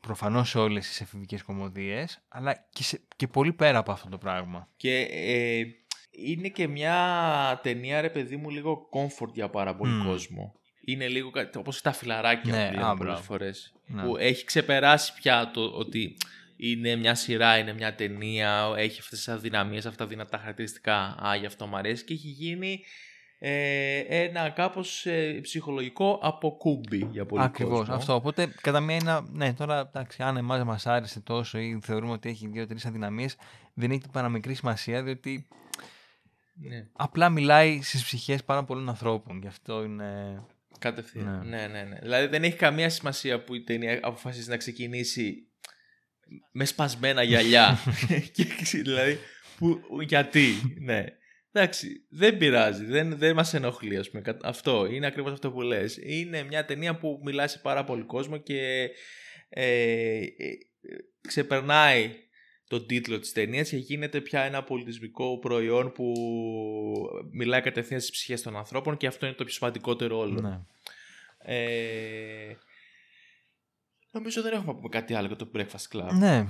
[0.00, 4.68] προφανώς σε όλες τις εφηβικές κομμωδίες, αλλά και, και πολύ πέρα από αυτό το πράγμα.
[4.76, 5.64] Και ε,
[6.10, 10.54] είναι και μια ταινία, ρε παιδί μου, λίγο comfort για πάρα πολύ κόσμο.
[10.80, 13.72] Είναι λίγο όπως τα φιλαράκια ναι, που πολλές φορές.
[13.86, 14.02] Ναι.
[14.02, 16.16] Που έχει ξεπεράσει πια το ότι
[16.56, 20.96] είναι μια σειρά, είναι μια ταινία, έχει αυτές τις αδυναμίες, αυτά τα δυνατά χαρακτηριστικά.
[21.26, 22.84] Α, γι' αυτό μου αρέσει και έχει γίνει
[23.38, 27.94] ε, ένα κάπως ε, ψυχολογικό αποκούμπι για πολύ Ακριβώς, κόσμο.
[27.94, 28.14] αυτό.
[28.14, 32.28] Οπότε, κατά μία είναι, ναι, τώρα, εντάξει, αν εμάς μας άρεσε τόσο ή θεωρούμε ότι
[32.28, 33.36] έχει δύο-τρεις αδυναμίες,
[33.74, 35.46] δεν έχει παραμικρή σημασία, διότι
[36.54, 36.86] Ναι.
[36.92, 39.38] απλά μιλάει στις ψυχές πάρα πολλών ανθρώπων.
[39.40, 40.42] Γι' αυτό είναι...
[40.78, 41.48] Κατευθείαν.
[41.48, 41.56] Ναι.
[41.56, 41.66] Ναι.
[41.66, 45.48] ναι, ναι, Δηλαδή δεν έχει καμία σημασία που η ταινία αποφασίζει να ξεκινήσει
[46.52, 47.78] με σπασμένα γυαλιά.
[48.34, 49.18] Και, δηλαδή,
[49.58, 50.46] που, γιατί,
[50.78, 51.04] ναι.
[51.52, 54.22] Εντάξει, δεν πειράζει, δεν, δεν μας ενοχλεί ας πούμε.
[54.22, 55.98] κα- Αυτό, είναι ακριβώς αυτό που λες.
[56.02, 58.90] Είναι μια ταινία που μιλάει σε πάρα πολύ κόσμο και
[59.48, 60.26] ε, ε,
[61.28, 62.10] ξεπερνάει
[62.68, 66.12] τον τίτλο της ταινίας και γίνεται πια ένα πολιτισμικό προϊόν που
[67.32, 70.40] μιλάει κατευθείαν στις ψυχές των ανθρώπων και αυτό είναι το πιο σημαντικότερο όλο.
[70.40, 70.60] Ναι.
[74.14, 76.08] Ε, νομίζω δεν έχουμε να πούμε κάτι άλλο για το Breakfast Club.
[76.12, 76.46] ναι,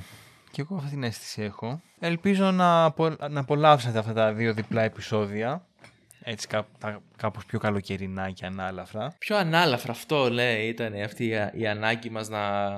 [0.50, 1.82] και εγώ αυτή την αίσθηση έχω.
[1.98, 5.66] Ελπίζω να, απο- να απολαύσετε αυτά τα δύο διπλά επεισόδια.
[6.26, 9.14] Έτσι κά, τα, κάπως πιο καλοκαιρινά και ανάλαφρα.
[9.18, 12.68] Πιο ανάλαφρα αυτό, ναι, ήταν αυτή η, η ανάγκη μας να,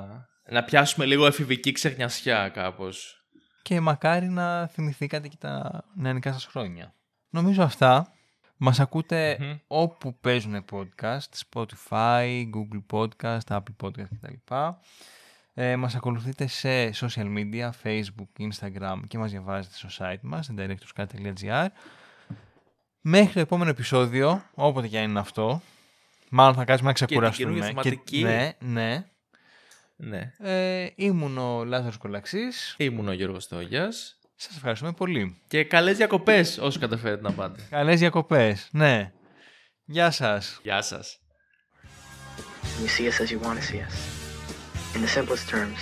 [0.51, 3.21] να πιάσουμε λίγο εφηβική ξεχνιασιά κάπως.
[3.63, 6.95] Και μακάρι να θυμηθήκατε και τα νεανικά σας χρόνια.
[7.31, 8.13] Νομίζω αυτά.
[8.57, 9.55] Μας ακούτε Μμμ.
[9.67, 14.55] όπου παίζουν podcast, Spotify, Google Podcast, Apple Podcast κτλ.
[15.55, 21.67] Ε, μας ακολουθείτε σε social media, Facebook, Instagram και μας διαβάζετε στο site μας, directorscat.gr.
[23.01, 25.61] Μέχρι το επόμενο επεισόδιο, όποτε και αν είναι αυτό,
[26.31, 27.51] μάλλον θα κάτσουμε να ξεκουραστούμε.
[27.51, 28.23] καινούργια θεματική.
[28.23, 29.07] ναι, ναι.
[29.97, 30.33] Ναι.
[30.39, 32.75] Ε, ήμουν ο Λάζαρος Κολαξής.
[32.79, 34.16] Ήμουν ο Γιώργος Στόγιας.
[34.39, 35.41] Σας ευχαριστούμε πολύ.
[35.49, 37.63] Και καλές διακοπές όσο καταφέρετε να πάτε.
[37.71, 38.69] Καλές διακοπές.
[38.73, 39.13] Ναι.
[39.85, 40.59] Γεια σας.
[40.63, 41.21] Γεια σας.
[42.83, 43.97] You see us as you want to see us.
[44.95, 45.81] In the simplest terms,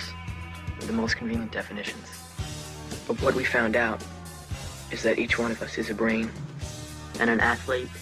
[0.77, 2.07] with the most convenient definitions.
[3.07, 3.99] But what we found out
[4.93, 6.25] is that each one of us is a brain
[7.19, 7.93] and an athlete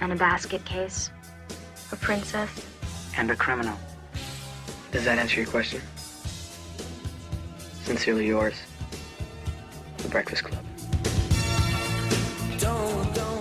[0.00, 0.98] and a basket case,
[1.96, 2.50] a princess,
[3.18, 3.78] and a criminal.
[4.94, 5.80] Does that answer your question?
[7.90, 8.56] Sincerely yours,
[10.02, 10.64] The Breakfast Club.
[12.58, 13.31] Don't, don't.